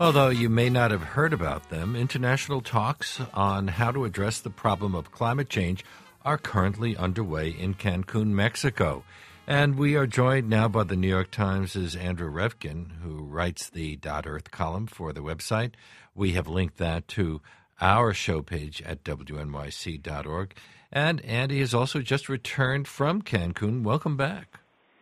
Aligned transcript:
Although 0.00 0.28
you 0.28 0.48
may 0.48 0.70
not 0.70 0.92
have 0.92 1.02
heard 1.02 1.32
about 1.32 1.70
them, 1.70 1.96
international 1.96 2.60
talks 2.60 3.20
on 3.34 3.66
how 3.66 3.90
to 3.90 4.04
address 4.04 4.38
the 4.38 4.48
problem 4.48 4.94
of 4.94 5.10
climate 5.10 5.48
change 5.48 5.84
are 6.24 6.38
currently 6.38 6.96
underway 6.96 7.50
in 7.50 7.74
Cancun, 7.74 8.28
Mexico. 8.28 9.02
And 9.48 9.76
we 9.76 9.96
are 9.96 10.06
joined 10.06 10.48
now 10.48 10.68
by 10.68 10.84
the 10.84 10.94
New 10.94 11.08
York 11.08 11.32
Times' 11.32 11.96
Andrew 11.96 12.30
Revkin, 12.30 13.00
who 13.02 13.24
writes 13.24 13.68
the 13.68 13.96
Dot 13.96 14.24
Earth 14.24 14.52
column 14.52 14.86
for 14.86 15.12
the 15.12 15.22
website. 15.22 15.72
We 16.14 16.30
have 16.32 16.46
linked 16.46 16.76
that 16.76 17.08
to 17.08 17.40
our 17.80 18.14
show 18.14 18.40
page 18.40 18.80
at 18.82 19.02
wnyc.org. 19.02 20.54
And 20.92 21.20
Andy 21.24 21.58
has 21.58 21.74
also 21.74 22.02
just 22.02 22.28
returned 22.28 22.86
from 22.86 23.20
Cancun. 23.20 23.82
Welcome 23.82 24.16
back. 24.16 24.60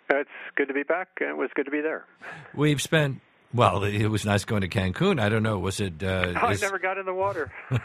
It's 0.09 0.31
good 0.57 0.69
to 0.69 0.75
be 0.75 0.85
back, 0.85 1.09
and 1.21 1.29
it 1.29 1.37
was 1.37 1.51
good 1.55 1.67
to 1.67 1.71
be 1.71 1.83
there. 1.83 2.07
We've 2.55 2.81
spent 2.81 3.21
well, 3.55 3.85
it 3.85 4.07
was 4.09 4.25
nice 4.25 4.45
going 4.45 4.63
to 4.63 4.69
Cancun. 4.69 5.21
I 5.21 5.29
don't 5.29 5.43
know. 5.43 5.59
Was 5.59 5.81
it? 5.81 6.03
Uh, 6.03 6.35
oh, 6.43 6.51
is... 6.51 6.63
I 6.63 6.67
never 6.67 6.79
got 6.79 6.99
in 6.99 7.07
the 7.07 7.15
water. 7.15 7.53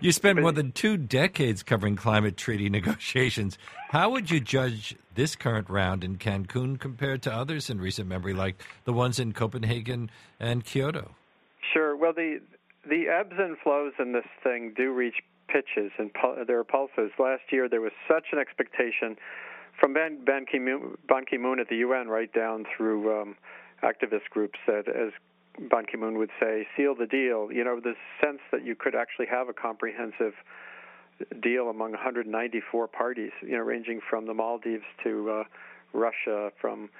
you 0.00 0.12
spent 0.12 0.40
more 0.40 0.52
than 0.52 0.72
two 0.72 0.96
decades 0.96 1.62
covering 1.62 1.96
climate 1.96 2.36
treaty 2.36 2.68
negotiations. 2.70 3.58
How 3.90 4.10
would 4.10 4.30
you 4.30 4.40
judge 4.40 4.96
this 5.14 5.36
current 5.36 5.70
round 5.70 6.04
in 6.04 6.16
Cancun 6.18 6.78
compared 6.78 7.22
to 7.22 7.32
others 7.32 7.70
in 7.70 7.80
recent 7.80 8.08
memory, 8.08 8.34
like 8.34 8.62
the 8.84 8.92
ones 8.92 9.18
in 9.18 9.32
Copenhagen 9.32 10.10
and 10.38 10.64
Kyoto? 10.64 11.14
Sure. 11.72 11.96
Well, 11.96 12.12
the 12.12 12.40
the 12.88 13.08
ebbs 13.08 13.34
and 13.38 13.56
flows 13.58 13.92
in 13.98 14.12
this 14.12 14.26
thing 14.42 14.72
do 14.76 14.92
reach 14.92 15.16
pitches 15.48 15.92
and 15.98 16.10
there 16.46 16.58
are 16.58 16.64
pulses. 16.64 17.10
Last 17.18 17.42
year, 17.50 17.68
there 17.68 17.80
was 17.80 17.92
such 18.08 18.26
an 18.32 18.38
expectation 18.38 19.16
from 19.78 19.94
Ban, 19.94 20.24
Ban 20.24 20.46
Ki-moon 20.46 21.60
at 21.60 21.68
the 21.68 21.76
UN 21.76 22.08
right 22.08 22.32
down 22.32 22.64
through. 22.76 23.20
Um, 23.20 23.36
activist 23.82 24.28
groups 24.30 24.58
that, 24.66 24.88
as 24.88 25.12
Ban 25.70 25.84
Ki 25.90 25.96
moon 25.98 26.18
would 26.18 26.30
say, 26.40 26.66
seal 26.76 26.94
the 26.94 27.06
deal. 27.06 27.50
You 27.50 27.64
know, 27.64 27.80
the 27.80 27.94
sense 28.20 28.40
that 28.52 28.64
you 28.64 28.74
could 28.74 28.94
actually 28.94 29.26
have 29.26 29.48
a 29.48 29.52
comprehensive 29.52 30.34
deal 31.42 31.70
among 31.70 31.92
194 31.92 32.88
parties, 32.88 33.32
you 33.42 33.52
know, 33.52 33.62
ranging 33.62 34.00
from 34.08 34.26
the 34.26 34.34
Maldives 34.34 34.84
to 35.04 35.30
uh, 35.30 35.44
Russia, 35.92 36.50
from 36.60 36.90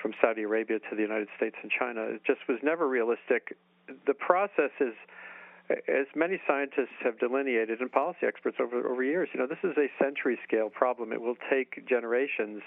from 0.00 0.14
Saudi 0.20 0.42
Arabia 0.42 0.78
to 0.78 0.94
the 0.94 1.02
United 1.02 1.26
States 1.36 1.56
and 1.60 1.72
China. 1.76 2.02
It 2.02 2.22
just 2.24 2.46
was 2.48 2.58
never 2.62 2.88
realistic. 2.88 3.58
The 4.06 4.14
process 4.14 4.70
is, 4.78 4.94
as 5.88 6.06
many 6.14 6.40
scientists 6.46 6.94
have 7.02 7.18
delineated 7.18 7.80
and 7.80 7.90
policy 7.90 8.24
experts 8.26 8.58
over 8.60 8.88
over 8.88 9.02
years, 9.02 9.28
you 9.34 9.40
know, 9.40 9.46
this 9.46 9.58
is 9.64 9.76
a 9.76 9.88
century 10.02 10.38
scale 10.46 10.70
problem. 10.70 11.12
It 11.12 11.20
will 11.20 11.36
take 11.50 11.86
generations 11.88 12.62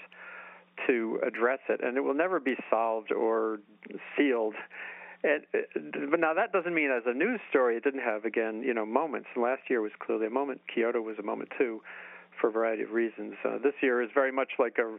to 0.86 1.20
address 1.26 1.60
it, 1.68 1.80
and 1.82 1.96
it 1.96 2.00
will 2.00 2.14
never 2.14 2.40
be 2.40 2.54
solved 2.70 3.12
or 3.12 3.60
sealed. 4.16 4.54
And, 5.24 5.44
but 6.10 6.18
now 6.18 6.34
that 6.34 6.52
doesn't 6.52 6.74
mean 6.74 6.90
as 6.90 7.04
a 7.06 7.14
news 7.14 7.40
story 7.48 7.76
it 7.76 7.84
didn't 7.84 8.00
have 8.00 8.24
again 8.24 8.62
you 8.64 8.74
know 8.74 8.84
moments. 8.84 9.28
Last 9.36 9.62
year 9.70 9.80
was 9.80 9.92
clearly 9.98 10.26
a 10.26 10.30
moment. 10.30 10.60
Kyoto 10.72 11.00
was 11.00 11.16
a 11.18 11.22
moment 11.22 11.50
too, 11.56 11.80
for 12.40 12.48
a 12.48 12.52
variety 12.52 12.82
of 12.82 12.90
reasons. 12.90 13.34
Uh, 13.44 13.58
this 13.62 13.74
year 13.80 14.02
is 14.02 14.10
very 14.12 14.32
much 14.32 14.52
like 14.58 14.78
a 14.78 14.98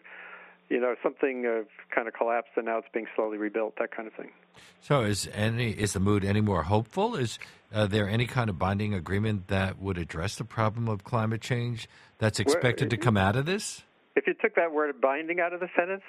you 0.69 0.79
know 0.79 0.95
something 1.03 1.45
uh, 1.45 1.63
kind 1.94 2.07
of 2.07 2.13
collapsed 2.13 2.51
and 2.55 2.66
now 2.66 2.77
it's 2.77 2.88
being 2.94 3.07
slowly 3.16 3.38
rebuilt. 3.38 3.73
That 3.79 3.91
kind 3.91 4.07
of 4.07 4.13
thing. 4.13 4.31
So 4.79 5.01
is 5.01 5.27
any 5.33 5.71
is 5.71 5.94
the 5.94 5.99
mood 5.99 6.23
any 6.23 6.41
more 6.41 6.63
hopeful? 6.63 7.16
Is 7.16 7.38
uh, 7.73 7.88
there 7.88 8.07
any 8.07 8.25
kind 8.25 8.49
of 8.49 8.57
binding 8.57 8.94
agreement 8.94 9.47
that 9.49 9.81
would 9.81 9.97
address 9.97 10.35
the 10.38 10.45
problem 10.45 10.88
of 10.88 11.03
climate 11.03 11.41
change 11.41 11.89
that's 12.17 12.39
expected 12.39 12.89
to 12.91 12.97
come 12.97 13.17
out 13.17 13.35
of 13.35 13.45
this? 13.45 13.83
If 14.16 14.28
you 14.28 14.33
took 14.39 14.56
that 14.56 14.72
word 14.72 15.00
binding 15.02 15.39
out 15.39 15.53
of 15.53 15.59
the 15.59 15.69
sentence, 15.75 16.03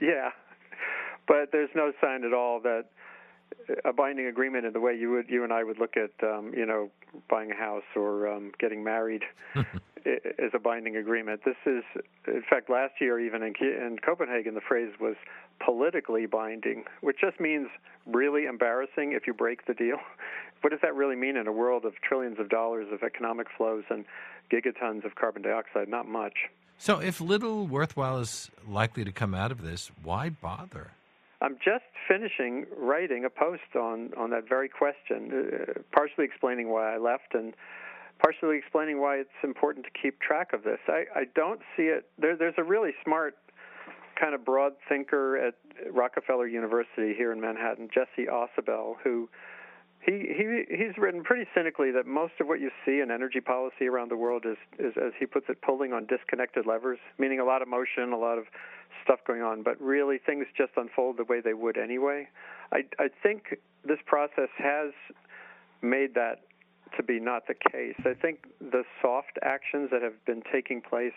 yeah. 0.00 0.30
But 1.26 1.50
there's 1.52 1.70
no 1.74 1.92
sign 2.00 2.24
at 2.24 2.32
all 2.32 2.60
that 2.60 2.86
a 3.84 3.92
binding 3.92 4.26
agreement 4.26 4.64
in 4.66 4.72
the 4.72 4.80
way 4.80 4.94
you 4.94 5.10
would 5.10 5.28
you 5.28 5.44
and 5.44 5.52
I 5.52 5.64
would 5.64 5.78
look 5.78 5.94
at 5.96 6.10
um, 6.26 6.52
you 6.56 6.66
know 6.66 6.90
buying 7.28 7.50
a 7.50 7.56
house 7.56 7.84
or 7.96 8.28
um, 8.28 8.52
getting 8.58 8.84
married 8.84 9.22
is 10.04 10.52
a 10.54 10.58
binding 10.58 10.96
agreement. 10.96 11.40
This 11.44 11.56
is, 11.66 11.82
in 12.26 12.42
fact, 12.48 12.70
last 12.70 12.94
year 13.00 13.18
even 13.20 13.42
in, 13.42 13.54
in 13.60 13.98
Copenhagen 14.04 14.54
the 14.54 14.60
phrase 14.60 14.92
was 15.00 15.16
politically 15.64 16.26
binding, 16.26 16.84
which 17.00 17.16
just 17.20 17.40
means 17.40 17.68
really 18.06 18.46
embarrassing 18.46 19.12
if 19.12 19.26
you 19.26 19.34
break 19.34 19.66
the 19.66 19.74
deal. 19.74 19.98
What 20.60 20.70
does 20.70 20.80
that 20.82 20.96
really 20.96 21.14
mean 21.14 21.36
in 21.36 21.46
a 21.46 21.52
world 21.52 21.84
of 21.84 21.92
trillions 22.02 22.40
of 22.40 22.48
dollars 22.48 22.88
of 22.92 23.04
economic 23.04 23.46
flows 23.56 23.84
and 23.90 24.04
gigatons 24.52 25.04
of 25.04 25.14
carbon 25.14 25.42
dioxide? 25.42 25.88
Not 25.88 26.08
much. 26.08 26.34
So, 26.78 27.00
if 27.00 27.20
little 27.20 27.66
worthwhile 27.66 28.18
is 28.18 28.50
likely 28.66 29.04
to 29.04 29.10
come 29.10 29.34
out 29.34 29.50
of 29.50 29.62
this, 29.62 29.90
why 30.02 30.28
bother? 30.28 30.92
I'm 31.40 31.56
just 31.56 31.84
finishing 32.08 32.66
writing 32.76 33.24
a 33.24 33.30
post 33.30 33.76
on, 33.76 34.10
on 34.16 34.30
that 34.30 34.48
very 34.48 34.68
question, 34.68 35.30
uh, 35.32 35.80
partially 35.92 36.24
explaining 36.24 36.68
why 36.70 36.94
I 36.94 36.98
left 36.98 37.34
and 37.34 37.54
partially 38.18 38.58
explaining 38.58 39.00
why 39.00 39.16
it's 39.16 39.30
important 39.42 39.86
to 39.86 39.90
keep 40.00 40.20
track 40.20 40.52
of 40.52 40.62
this. 40.62 40.78
I, 40.88 41.04
I 41.14 41.24
don't 41.34 41.60
see 41.76 41.84
it. 41.84 42.06
There, 42.18 42.36
there's 42.36 42.54
a 42.58 42.64
really 42.64 42.90
smart, 43.04 43.36
kind 44.18 44.34
of 44.34 44.44
broad 44.44 44.72
thinker 44.88 45.36
at 45.36 45.54
Rockefeller 45.92 46.46
University 46.46 47.14
here 47.14 47.32
in 47.32 47.40
Manhattan, 47.40 47.88
Jesse 47.92 48.28
Ausubel, 48.28 48.94
who 49.02 49.28
he, 50.08 50.32
he 50.36 50.76
he's 50.76 50.96
written 50.96 51.22
pretty 51.22 51.44
cynically 51.54 51.90
that 51.90 52.06
most 52.06 52.32
of 52.40 52.46
what 52.46 52.60
you 52.60 52.70
see 52.84 53.00
in 53.00 53.10
energy 53.10 53.40
policy 53.40 53.86
around 53.86 54.10
the 54.10 54.16
world 54.16 54.44
is, 54.46 54.56
is, 54.78 54.94
as 54.96 55.12
he 55.18 55.26
puts 55.26 55.46
it, 55.48 55.60
pulling 55.60 55.92
on 55.92 56.06
disconnected 56.06 56.66
levers, 56.66 56.98
meaning 57.18 57.40
a 57.40 57.44
lot 57.44 57.60
of 57.60 57.68
motion, 57.68 58.12
a 58.12 58.16
lot 58.18 58.38
of 58.38 58.44
stuff 59.04 59.20
going 59.26 59.42
on, 59.42 59.62
but 59.62 59.80
really 59.80 60.18
things 60.18 60.46
just 60.56 60.72
unfold 60.76 61.18
the 61.18 61.24
way 61.24 61.40
they 61.40 61.52
would 61.52 61.76
anyway. 61.76 62.26
I, 62.72 62.84
I 62.98 63.08
think 63.22 63.58
this 63.84 63.98
process 64.06 64.48
has 64.56 64.92
made 65.82 66.14
that 66.14 66.40
to 66.96 67.02
be 67.02 67.20
not 67.20 67.46
the 67.46 67.54
case. 67.70 67.96
I 68.06 68.14
think 68.14 68.44
the 68.60 68.84
soft 69.02 69.38
actions 69.42 69.90
that 69.92 70.00
have 70.00 70.24
been 70.24 70.42
taking 70.50 70.80
place 70.80 71.12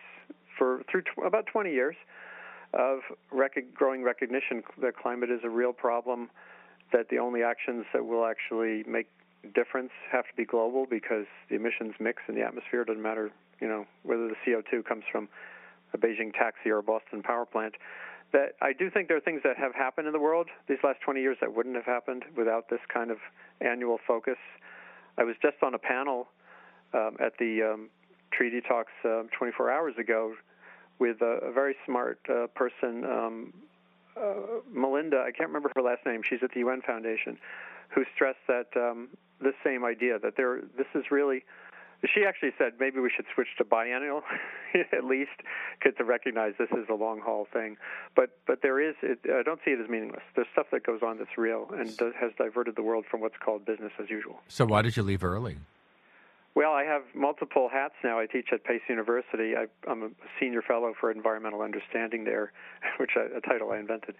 for 0.58 0.82
through 0.92 1.04
about 1.26 1.46
20 1.46 1.72
years 1.72 1.96
of 2.74 3.00
rec- 3.32 3.74
growing 3.74 4.04
recognition 4.04 4.64
that 4.82 4.98
climate 4.98 5.30
is 5.30 5.40
a 5.44 5.50
real 5.50 5.72
problem 5.72 6.30
that 6.92 7.10
the 7.10 7.20
only 7.20 7.44
actions 7.44 7.86
that 7.94 8.06
will 8.06 8.26
actually 8.26 8.84
make 8.88 9.08
difference 9.54 9.92
have 10.12 10.26
to 10.26 10.36
be 10.36 10.46
global 10.46 10.86
because 10.90 11.26
the 11.50 11.56
emissions 11.56 11.94
mix 12.00 12.22
in 12.28 12.36
the 12.36 12.42
atmosphere 12.42 12.84
doesn't 12.84 13.02
matter, 13.02 13.32
you 13.60 13.68
know, 13.68 13.86
whether 14.04 14.28
the 14.28 14.36
CO2 14.46 14.86
comes 14.86 15.04
from 15.12 15.28
a 15.94 15.98
Beijing 15.98 16.34
taxi 16.34 16.70
or 16.70 16.78
a 16.78 16.84
Boston 16.84 17.24
power 17.24 17.46
plant. 17.46 17.76
That 18.34 18.56
I 18.62 18.72
do 18.72 18.90
think 18.90 19.08
there 19.10 19.18
are 19.18 19.22
things 19.22 19.42
that 19.44 19.58
have 19.58 19.76
happened 19.76 20.08
in 20.08 20.14
the 20.14 20.20
world 20.20 20.48
these 20.70 20.78
last 20.84 21.02
20 21.02 21.20
years 21.20 21.38
that 21.42 21.54
wouldn't 21.54 21.76
have 21.76 21.86
happened 21.86 22.24
without 22.38 22.70
this 22.70 22.80
kind 22.94 23.12
of 23.12 23.18
annual 23.60 24.00
focus. 24.08 24.38
I 25.18 25.24
was 25.24 25.36
just 25.42 25.58
on 25.62 25.74
a 25.74 25.80
panel 25.80 26.28
um, 26.94 27.18
at 27.20 27.34
the 27.40 27.74
um, 27.74 27.90
treaty 28.32 28.62
talks 28.62 28.92
uh, 29.04 29.24
24 29.38 29.70
hours 29.70 29.96
ago 30.00 30.34
with 31.00 31.22
a, 31.22 31.40
a 31.44 31.52
very 31.52 31.76
smart 31.86 32.20
uh, 32.30 32.48
person 32.56 33.04
um, 33.04 33.54
uh, 34.18 34.62
Melinda, 34.72 35.24
I 35.26 35.32
can't 35.32 35.50
remember 35.50 35.72
her 35.76 35.82
last 35.82 36.06
name. 36.06 36.22
She's 36.28 36.40
at 36.44 36.52
the 36.54 36.60
UN 36.62 36.82
Foundation, 36.82 37.38
who 37.90 38.04
stressed 38.16 38.46
that 38.48 38.68
um, 38.76 39.10
this 39.42 39.54
same 39.64 39.84
idea 39.84 40.20
that 40.20 40.36
there, 40.38 40.62
this 40.78 40.88
is 40.96 41.06
really. 41.12 41.44
She 42.16 42.26
actually 42.26 42.50
said 42.58 42.74
maybe 42.80 43.00
we 43.00 43.12
should 43.16 43.26
switch 43.36 43.50
to 43.60 43.64
biennial, 43.64 44.24
at 44.92 45.04
least, 45.04 45.38
because 45.78 45.96
to 46.00 46.04
recognize 46.04 46.54
this 46.58 46.72
is 46.72 46.90
a 46.90 46.96
long 46.96 47.20
haul 47.20 47.48
thing. 47.54 47.78
But 48.16 48.40
but 48.48 48.64
there 48.64 48.80
is, 48.82 48.96
it, 49.04 49.20
I 49.32 49.44
don't 49.44 49.60
see 49.64 49.72
it 49.72 49.80
as 49.80 49.88
meaningless. 49.88 50.24
There's 50.36 50.48
stuff 50.52 50.66
that 50.72 50.84
goes 50.84 51.02
on 51.04 51.20
that's 51.20 51.38
real 51.38 51.70
and 51.72 51.96
does, 51.98 52.14
has 52.20 52.32
diverted 52.40 52.76
the 52.76 52.82
world 52.82 53.06
from 53.10 53.22
what's 53.22 53.38
called 53.38 53.66
business 53.66 53.92
as 54.02 54.10
usual. 54.10 54.40
So 54.48 54.66
why 54.66 54.82
did 54.82 54.98
you 54.98 55.04
leave 55.04 55.24
early? 55.24 55.58
Well, 56.54 56.74
I 56.74 56.84
have 56.84 57.04
multiple 57.16 57.70
hats 57.72 57.94
now. 58.04 58.20
I 58.20 58.26
teach 58.26 58.50
at 58.52 58.64
Pace 58.66 58.82
University. 58.90 59.54
I, 59.56 59.68
am 59.90 60.04
a 60.04 60.10
senior 60.40 60.62
fellow 60.62 60.94
for 61.00 61.10
environmental 61.10 61.62
understanding 61.62 62.26
there, 62.26 62.52
which 62.98 63.12
I, 63.16 63.38
a 63.38 63.42
title 63.42 63.72
I 63.72 63.80
invented, 63.80 64.16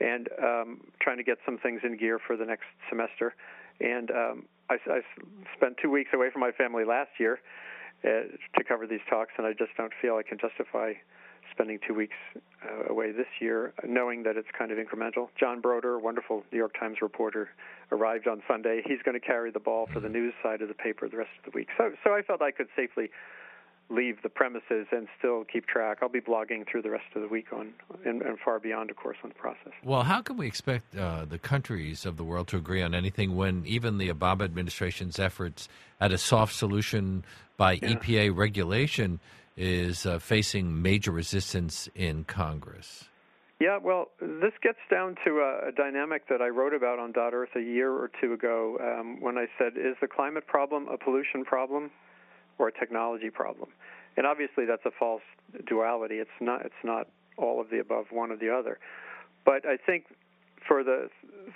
and 0.00 0.28
um, 0.42 0.80
trying 1.00 1.16
to 1.16 1.24
get 1.24 1.38
some 1.44 1.58
things 1.58 1.80
in 1.82 1.96
gear 1.96 2.20
for 2.24 2.36
the 2.36 2.44
next 2.44 2.66
semester. 2.88 3.34
And 3.80 4.10
um, 4.12 4.44
I, 4.70 4.76
I 4.86 5.00
spent 5.56 5.76
two 5.82 5.90
weeks 5.90 6.10
away 6.14 6.28
from 6.30 6.40
my 6.40 6.52
family 6.52 6.84
last 6.84 7.10
year 7.18 7.40
uh, 8.04 8.30
to 8.56 8.64
cover 8.64 8.86
these 8.86 9.02
talks, 9.10 9.32
and 9.36 9.46
I 9.46 9.52
just 9.52 9.72
don't 9.76 9.92
feel 10.00 10.14
I 10.14 10.22
can 10.22 10.38
justify 10.38 10.92
spending 11.50 11.78
two 11.86 11.94
weeks 11.94 12.16
uh, 12.64 12.92
away 12.92 13.12
this 13.12 13.26
year, 13.40 13.74
knowing 13.84 14.22
that 14.22 14.36
it's 14.36 14.48
kind 14.56 14.70
of 14.70 14.78
incremental. 14.78 15.28
John 15.38 15.60
Broder, 15.60 15.98
wonderful 15.98 16.44
New 16.52 16.58
York 16.58 16.78
Times 16.78 16.98
reporter, 17.02 17.50
arrived 17.92 18.26
on 18.26 18.42
Sunday. 18.48 18.82
He's 18.84 19.02
going 19.04 19.18
to 19.18 19.24
carry 19.24 19.50
the 19.50 19.60
ball 19.60 19.88
for 19.92 20.00
the 20.00 20.08
news 20.08 20.34
side 20.42 20.62
of 20.62 20.68
the 20.68 20.74
paper 20.74 21.08
the 21.08 21.18
rest 21.18 21.30
of 21.38 21.52
the 21.52 21.56
week. 21.56 21.68
So, 21.76 21.92
so 22.02 22.14
I 22.14 22.22
felt 22.22 22.42
I 22.42 22.50
could 22.50 22.68
safely 22.74 23.10
leave 23.90 24.22
the 24.22 24.28
premises 24.28 24.86
and 24.90 25.06
still 25.18 25.44
keep 25.44 25.66
track. 25.66 25.98
I'll 26.00 26.08
be 26.08 26.20
blogging 26.20 26.66
through 26.66 26.82
the 26.82 26.90
rest 26.90 27.04
of 27.14 27.22
the 27.22 27.28
week 27.28 27.52
on 27.52 27.72
and, 28.04 28.22
and 28.22 28.38
far 28.38 28.58
beyond, 28.58 28.90
of 28.90 28.96
course, 28.96 29.18
on 29.22 29.28
the 29.28 29.34
process. 29.34 29.72
Well, 29.84 30.02
how 30.02 30.22
can 30.22 30.36
we 30.36 30.46
expect 30.46 30.96
uh, 30.96 31.26
the 31.26 31.38
countries 31.38 32.06
of 32.06 32.16
the 32.16 32.24
world 32.24 32.48
to 32.48 32.56
agree 32.56 32.82
on 32.82 32.94
anything 32.94 33.36
when 33.36 33.64
even 33.66 33.98
the 33.98 34.08
Obama 34.08 34.42
administration's 34.42 35.18
efforts 35.18 35.68
at 36.00 36.12
a 36.12 36.18
soft 36.18 36.54
solution 36.54 37.24
by 37.56 37.72
yeah. 37.72 37.94
EPA 37.94 38.36
regulation 38.36 39.20
is 39.56 40.06
uh, 40.06 40.18
facing 40.18 40.80
major 40.80 41.10
resistance 41.10 41.88
in 41.94 42.24
Congress. 42.24 43.04
Yeah, 43.62 43.78
well, 43.80 44.08
this 44.20 44.50
gets 44.60 44.80
down 44.90 45.14
to 45.24 45.38
a, 45.38 45.68
a 45.68 45.72
dynamic 45.72 46.26
that 46.28 46.42
I 46.42 46.48
wrote 46.48 46.74
about 46.74 46.98
on 46.98 47.12
Dot 47.12 47.32
Earth 47.32 47.50
a 47.54 47.60
year 47.60 47.92
or 47.92 48.10
two 48.20 48.32
ago 48.32 48.76
um, 48.82 49.20
when 49.20 49.38
I 49.38 49.46
said, 49.56 49.74
is 49.76 49.94
the 50.00 50.08
climate 50.08 50.48
problem 50.48 50.88
a 50.88 50.98
pollution 50.98 51.44
problem 51.44 51.92
or 52.58 52.66
a 52.66 52.72
technology 52.72 53.30
problem? 53.30 53.68
And 54.16 54.26
obviously, 54.26 54.64
that's 54.64 54.84
a 54.84 54.90
false 54.98 55.22
duality. 55.68 56.16
It's 56.16 56.38
not. 56.40 56.66
It's 56.66 56.82
not 56.82 57.06
all 57.36 57.60
of 57.60 57.70
the 57.70 57.78
above, 57.78 58.06
one 58.10 58.32
or 58.32 58.36
the 58.36 58.52
other. 58.52 58.80
But 59.44 59.64
I 59.64 59.76
think 59.76 60.06
for 60.66 60.82
the 60.82 61.08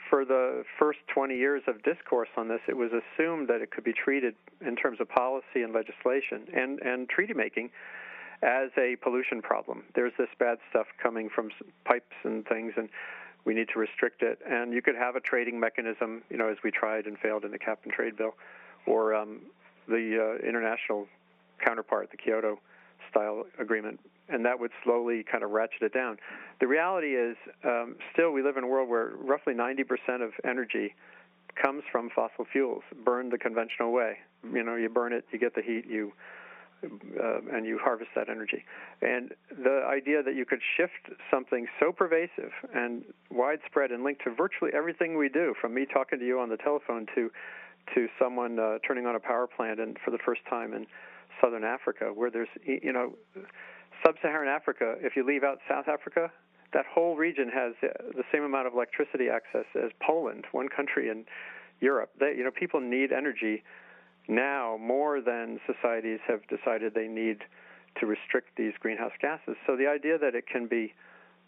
for 0.09 0.25
the 0.25 0.63
first 0.79 1.01
20 1.13 1.37
years 1.37 1.65
of 1.67 1.83
discourse 1.83 2.29
on 2.37 2.47
this, 2.47 2.61
it 2.69 2.77
was 2.77 2.93
assumed 2.93 3.49
that 3.49 3.63
it 3.63 3.73
could 3.73 3.85
be 3.85 3.93
treated 3.93 4.37
in 4.65 4.77
terms 4.77 5.01
of 5.01 5.09
policy 5.09 5.63
and 5.63 5.75
legislation 5.75 6.47
and 6.55 6.81
and 6.83 7.09
treaty 7.09 7.35
making 7.35 7.71
as 8.43 8.71
a 8.77 8.97
pollution 9.03 9.43
problem. 9.43 9.85
There's 9.95 10.13
this 10.19 10.29
bad 10.39 10.59
stuff 10.71 10.87
coming 11.03 11.29
from 11.29 11.51
pipes 11.85 12.15
and 12.25 12.47
things, 12.47 12.75
and 12.77 12.89
we 13.45 13.55
need 13.55 13.69
to 13.73 13.79
restrict 13.79 14.23
it. 14.23 14.39
And 14.47 14.73
you 14.73 14.83
could 14.83 14.97
have 14.97 15.17
a 15.17 15.21
trading 15.21 15.59
mechanism, 15.59 16.23
you 16.31 16.37
know, 16.37 16.49
as 16.49 16.59
we 16.63 16.71
tried 16.71 17.07
and 17.07 17.19
failed 17.19 17.45
in 17.45 17.51
the 17.51 17.59
cap 17.59 17.81
and 17.85 17.93
trade 17.93 18.17
bill, 18.17 18.35
or 18.87 19.15
um, 19.15 19.41
the 19.89 20.39
uh, 20.43 20.47
international 20.47 21.07
counterpart, 21.65 22.11
the 22.11 22.17
Kyoto 22.17 22.59
style 23.11 23.45
agreement, 23.59 24.01
and 24.29 24.45
that 24.45 24.59
would 24.59 24.73
slowly 24.83 25.23
kind 25.23 25.45
of 25.45 25.51
ratchet 25.51 25.83
it 25.83 25.95
down. 25.95 26.19
The 26.61 26.67
reality 26.67 27.15
is, 27.15 27.37
um, 27.65 27.97
still, 28.13 28.33
we 28.33 28.43
live 28.43 28.57
in 28.57 28.65
a 28.65 28.67
world 28.67 28.89
where 28.89 29.13
roughly 29.17 29.55
90% 29.55 30.23
of 30.23 30.33
energy 30.45 30.95
comes 31.55 31.83
from 31.91 32.11
fossil 32.11 32.45
fuels, 32.51 32.83
burned 33.05 33.33
the 33.33 33.39
conventional 33.39 33.93
way. 33.93 34.19
You 34.53 34.63
know, 34.63 34.77
you 34.77 34.89
burn 34.89 35.13
it, 35.13 35.25
you 35.31 35.39
get 35.39 35.55
the 35.55 35.63
heat, 35.63 35.87
you 35.89 36.13
uh, 37.21 37.57
and 37.57 37.67
you 37.67 37.79
harvest 37.83 38.11
that 38.15 38.29
energy. 38.29 38.65
And 39.03 39.33
the 39.51 39.83
idea 39.89 40.23
that 40.23 40.35
you 40.35 40.45
could 40.45 40.61
shift 40.77 41.21
something 41.31 41.67
so 41.81 41.93
pervasive 41.93 42.53
and 42.75 43.05
widespread 43.31 43.91
and 43.91 44.05
linked 44.05 44.25
to 44.25 44.35
virtually 44.35 44.73
everything 44.75 45.17
we 45.17 45.29
do, 45.29 45.55
from 45.61 45.75
me 45.75 45.87
talking 45.87 46.19
to 46.19 46.27
you 46.27 46.41
on 46.41 46.49
the 46.49 46.57
telephone 46.57 47.07
to 47.15 47.31
to 47.95 48.09
someone 48.21 48.59
uh, 48.59 48.79
turning 48.85 49.07
on 49.07 49.15
a 49.15 49.21
power 49.21 49.47
plant 49.47 49.79
and 49.79 49.97
for 50.05 50.11
the 50.11 50.19
first 50.19 50.41
time 50.51 50.75
in 50.75 50.87
southern 51.41 51.63
Africa, 51.63 52.07
where 52.13 52.31
there's 52.31 52.49
you 52.65 52.93
know 52.93 53.15
sub-Saharan 54.05 54.49
Africa. 54.49 54.97
If 55.01 55.17
you 55.17 55.25
leave 55.25 55.45
out 55.45 55.59
South 55.69 55.89
Africa, 55.89 56.31
that 56.73 56.85
whole 56.93 57.17
region 57.17 57.49
has 57.49 57.75
the 57.81 58.25
same 58.33 58.43
amount 58.43 58.67
of 58.67 58.75
electricity 58.75 59.29
access 59.29 59.67
as 59.75 59.91
Poland, 60.01 60.45
one 60.53 60.69
country 60.69 61.09
in 61.09 61.25
Europe. 61.81 62.11
They, 62.19 62.35
you 62.37 62.45
know, 62.45 62.51
people 62.51 62.81
need 62.81 63.13
energy 63.13 63.63
now 64.29 64.79
more 64.81 65.21
than 65.21 65.61
societies 65.67 66.21
have 66.27 66.47
decided 66.49 66.95
they 66.95 67.09
need 67.09 67.39
to 68.01 68.07
restrict 68.07 68.57
these 68.57 68.73
greenhouse 68.81 69.13
gases. 69.21 69.57
So 69.67 69.77
the 69.77 69.87
idea 69.87 70.19
that 70.19 70.35
it 70.35 70.47
can 70.47 70.67
be 70.67 70.93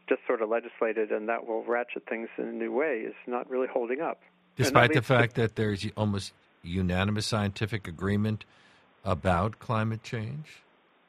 just 0.08 0.20
sort 0.26 0.40
of 0.40 0.48
legislated 0.48 1.10
and 1.10 1.28
that 1.28 1.46
will 1.46 1.62
ratchet 1.64 2.04
things 2.08 2.28
in 2.38 2.44
a 2.44 2.52
new 2.52 2.72
way 2.72 3.00
is 3.06 3.14
not 3.26 3.48
really 3.50 3.68
holding 3.68 4.00
up. 4.00 4.20
Despite 4.56 4.94
the 4.94 5.02
fact 5.02 5.34
to, 5.34 5.42
that 5.42 5.56
there's 5.56 5.86
almost 5.96 6.32
unanimous 6.62 7.26
scientific 7.26 7.86
agreement 7.86 8.44
about 9.04 9.58
climate 9.58 10.02
change? 10.02 10.62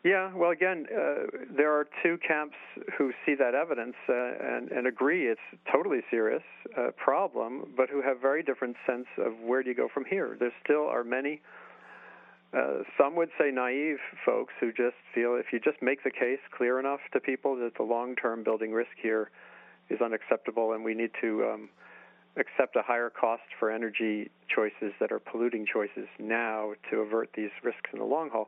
Yeah, 0.03 0.33
well, 0.33 0.51
again, 0.51 0.85
uh, 0.89 1.25
there 1.55 1.73
are 1.73 1.85
two 2.01 2.17
camps 2.25 2.55
who 2.97 3.11
see 3.25 3.35
that 3.35 3.53
evidence 3.53 3.95
uh, 4.07 4.13
and, 4.13 4.71
and, 4.71 4.87
agree 4.87 5.27
it's 5.27 5.41
totally 5.69 5.99
serious 6.09 6.43
uh, 6.77 6.91
problem, 6.95 7.73
but 7.75 7.89
who 7.89 8.01
have 8.01 8.21
very 8.21 8.41
different 8.41 8.77
sense 8.87 9.07
of 9.17 9.33
where 9.43 9.61
do 9.61 9.69
you 9.69 9.75
go 9.75 9.89
from 9.93 10.05
here. 10.05 10.37
There 10.39 10.53
still 10.63 10.87
are 10.87 11.03
many, 11.03 11.41
uh, 12.53 12.83
some 12.97 13.17
would 13.17 13.27
say 13.37 13.51
naive 13.51 13.97
folks 14.25 14.53
who 14.61 14.71
just 14.71 14.95
feel 15.13 15.35
if 15.35 15.47
you 15.51 15.59
just 15.59 15.81
make 15.81 16.01
the 16.05 16.11
case 16.11 16.39
clear 16.55 16.79
enough 16.79 17.01
to 17.11 17.19
people 17.19 17.57
that 17.57 17.75
the 17.75 17.83
long-term 17.83 18.45
building 18.45 18.71
risk 18.71 18.95
here 19.01 19.29
is 19.89 19.99
unacceptable 19.99 20.71
and 20.71 20.85
we 20.85 20.93
need 20.93 21.11
to 21.19 21.43
um, 21.43 21.69
accept 22.37 22.77
a 22.77 22.81
higher 22.81 23.09
cost 23.09 23.43
for 23.59 23.69
energy 23.69 24.31
choices 24.47 24.93
that 25.01 25.11
are 25.11 25.19
polluting 25.19 25.65
choices 25.65 26.07
now 26.19 26.71
to 26.89 27.01
avert 27.01 27.29
these 27.35 27.51
risks 27.63 27.89
in 27.91 27.99
the 27.99 28.05
long 28.05 28.29
haul 28.29 28.47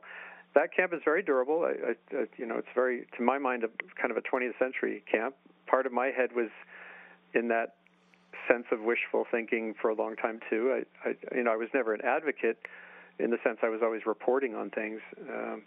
that 0.54 0.74
camp 0.74 0.92
is 0.92 1.00
very 1.04 1.22
durable. 1.22 1.64
I, 1.64 1.92
I, 2.16 2.24
you 2.36 2.46
know, 2.46 2.56
it's 2.56 2.68
very, 2.74 3.06
to 3.16 3.22
my 3.22 3.38
mind, 3.38 3.64
a 3.64 3.68
kind 4.00 4.10
of 4.10 4.16
a 4.16 4.22
20th 4.22 4.58
century 4.58 5.02
camp. 5.10 5.34
Part 5.66 5.86
of 5.86 5.92
my 5.92 6.06
head 6.06 6.30
was 6.34 6.50
in 7.34 7.48
that 7.48 7.76
sense 8.48 8.66
of 8.70 8.80
wishful 8.80 9.24
thinking 9.30 9.74
for 9.80 9.88
a 9.88 9.94
long 9.94 10.16
time 10.16 10.40
too. 10.50 10.82
I, 11.04 11.08
I 11.08 11.36
you 11.36 11.44
know, 11.44 11.52
I 11.52 11.56
was 11.56 11.68
never 11.72 11.94
an 11.94 12.00
advocate 12.04 12.58
in 13.18 13.30
the 13.30 13.38
sense 13.44 13.58
I 13.62 13.68
was 13.68 13.80
always 13.82 14.02
reporting 14.06 14.54
on 14.54 14.70
things 14.70 15.00
um, 15.30 15.62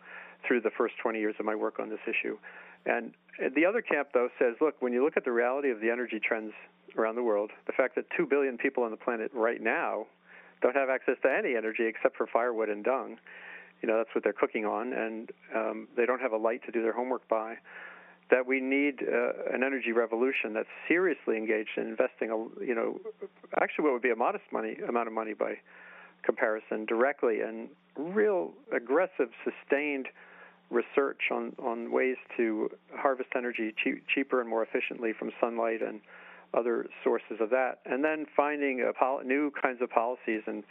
through 0.47 0.61
the 0.61 0.71
first 0.77 0.95
20 1.01 1.19
years 1.19 1.35
of 1.39 1.45
my 1.45 1.55
work 1.55 1.79
on 1.79 1.89
this 1.89 1.99
issue. 2.07 2.37
And 2.85 3.13
the 3.55 3.65
other 3.65 3.81
camp, 3.81 4.09
though, 4.13 4.29
says, 4.37 4.55
look, 4.61 4.75
when 4.79 4.93
you 4.93 5.03
look 5.03 5.17
at 5.17 5.25
the 5.25 5.31
reality 5.31 5.71
of 5.71 5.81
the 5.81 5.89
energy 5.89 6.19
trends 6.19 6.53
around 6.97 7.15
the 7.15 7.23
world, 7.23 7.51
the 7.65 7.73
fact 7.73 7.95
that 7.95 8.05
2 8.15 8.27
billion 8.27 8.57
people 8.57 8.83
on 8.83 8.91
the 8.91 8.97
planet 8.97 9.31
right 9.33 9.61
now 9.61 10.05
don't 10.61 10.75
have 10.75 10.89
access 10.89 11.15
to 11.23 11.31
any 11.31 11.55
energy 11.55 11.85
except 11.85 12.15
for 12.15 12.27
firewood 12.27 12.69
and 12.69 12.83
dung, 12.83 13.17
you 13.85 13.91
know 13.91 13.97
that's 13.97 14.09
what 14.15 14.23
they're 14.23 14.33
cooking 14.33 14.65
on, 14.65 14.93
and 14.93 15.31
um, 15.55 15.87
they 15.95 16.07
don't 16.07 16.19
have 16.19 16.31
a 16.31 16.37
light 16.37 16.61
to 16.65 16.71
do 16.71 16.81
their 16.81 16.91
homework 16.91 17.27
by. 17.27 17.53
That 18.31 18.47
we 18.47 18.59
need 18.59 19.03
uh, 19.03 19.53
an 19.53 19.61
energy 19.63 19.91
revolution 19.91 20.53
that's 20.53 20.73
seriously 20.87 21.37
engaged 21.37 21.77
in 21.77 21.83
investing, 21.83 22.31
a, 22.31 22.65
you 22.65 22.73
know, 22.73 22.99
actually 23.61 23.83
what 23.83 23.93
would 23.93 24.01
be 24.01 24.09
a 24.09 24.15
modest 24.15 24.45
money 24.51 24.77
amount 24.89 25.07
of 25.07 25.13
money 25.13 25.35
by 25.35 25.57
comparison 26.23 26.87
directly 26.87 27.41
and 27.41 27.69
real 27.95 28.53
aggressive, 28.75 29.29
sustained 29.43 30.07
research 30.71 31.29
on, 31.31 31.55
on 31.59 31.91
ways 31.91 32.17
to 32.37 32.71
harvest 32.95 33.29
energy 33.37 33.71
cheap, 33.83 34.03
cheaper 34.07 34.41
and 34.41 34.49
more 34.49 34.63
efficiently 34.63 35.13
from 35.13 35.29
sunlight 35.39 35.83
and 35.83 36.01
other 36.55 36.87
sources 37.03 37.37
of 37.39 37.51
that, 37.51 37.77
and 37.85 38.03
then 38.03 38.25
finding 38.35 38.83
pol- 38.97 39.21
new 39.23 39.51
kinds 39.61 39.83
of 39.83 39.91
policies 39.91 40.41
and 40.47 40.63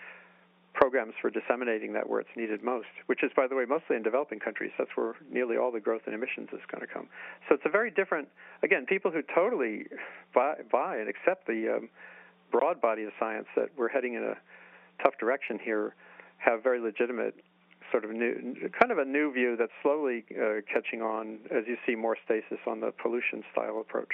programs 0.85 1.15
for 1.23 1.31
disseminating 1.31 1.95
that 1.95 2.11
where 2.11 2.21
it's 2.21 2.37
needed 2.37 2.63
most, 2.63 2.93
which 3.07 3.25
is, 3.25 3.31
by 3.35 3.47
the 3.47 3.55
way, 3.55 3.65
mostly 3.67 3.97
in 3.97 4.03
developing 4.03 4.39
countries. 4.39 4.71
That's 4.77 4.91
where 4.97 5.15
nearly 5.33 5.57
all 5.57 5.73
the 5.73 5.81
growth 5.81 6.03
in 6.07 6.13
emissions 6.13 6.51
is 6.53 6.61
going 6.71 6.87
to 6.87 6.93
come. 6.93 7.09
So 7.49 7.55
it's 7.55 7.65
a 7.65 7.71
very 7.71 7.91
different, 7.91 8.29
again, 8.63 8.85
people 8.85 9.11
who 9.11 9.23
totally 9.35 9.87
buy, 10.35 10.57
buy 10.71 10.99
and 10.99 11.09
accept 11.09 11.47
the 11.47 11.77
um, 11.77 11.89
broad 12.53 12.83
body 12.83 13.05
of 13.05 13.13
science 13.19 13.47
that 13.57 13.71
we're 13.79 13.89
heading 13.89 14.13
in 14.13 14.25
a 14.25 14.35
tough 15.03 15.15
direction 15.19 15.59
here 15.59 15.95
have 16.37 16.63
very 16.63 16.81
legitimate 16.81 17.35
sort 17.91 18.05
of 18.05 18.11
new, 18.11 18.69
kind 18.79 18.93
of 18.93 18.99
a 18.99 19.07
new 19.07 19.33
view 19.33 19.57
that's 19.59 19.73
slowly 19.83 20.27
uh, 20.37 20.61
catching 20.71 21.01
on 21.01 21.39
as 21.51 21.65
you 21.67 21.79
see 21.87 21.95
more 21.95 22.19
stasis 22.27 22.59
on 22.67 22.81
the 22.81 22.93
pollution 23.01 23.43
style 23.53 23.81
approach. 23.81 24.13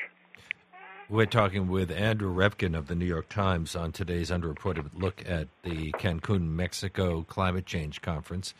We're 1.10 1.26
talking 1.26 1.66
with 1.66 1.90
Andrew 1.90 2.32
Revkin 2.32 2.78
of 2.78 2.86
the 2.86 2.94
New 2.94 3.04
York 3.04 3.28
Times 3.28 3.74
on 3.74 3.90
today's 3.90 4.30
underreported 4.30 4.90
look 4.94 5.24
at 5.28 5.48
the 5.64 5.90
Cancun, 5.90 6.50
Mexico 6.50 7.24
Climate 7.24 7.66
Change 7.66 8.00
Conference. 8.00 8.54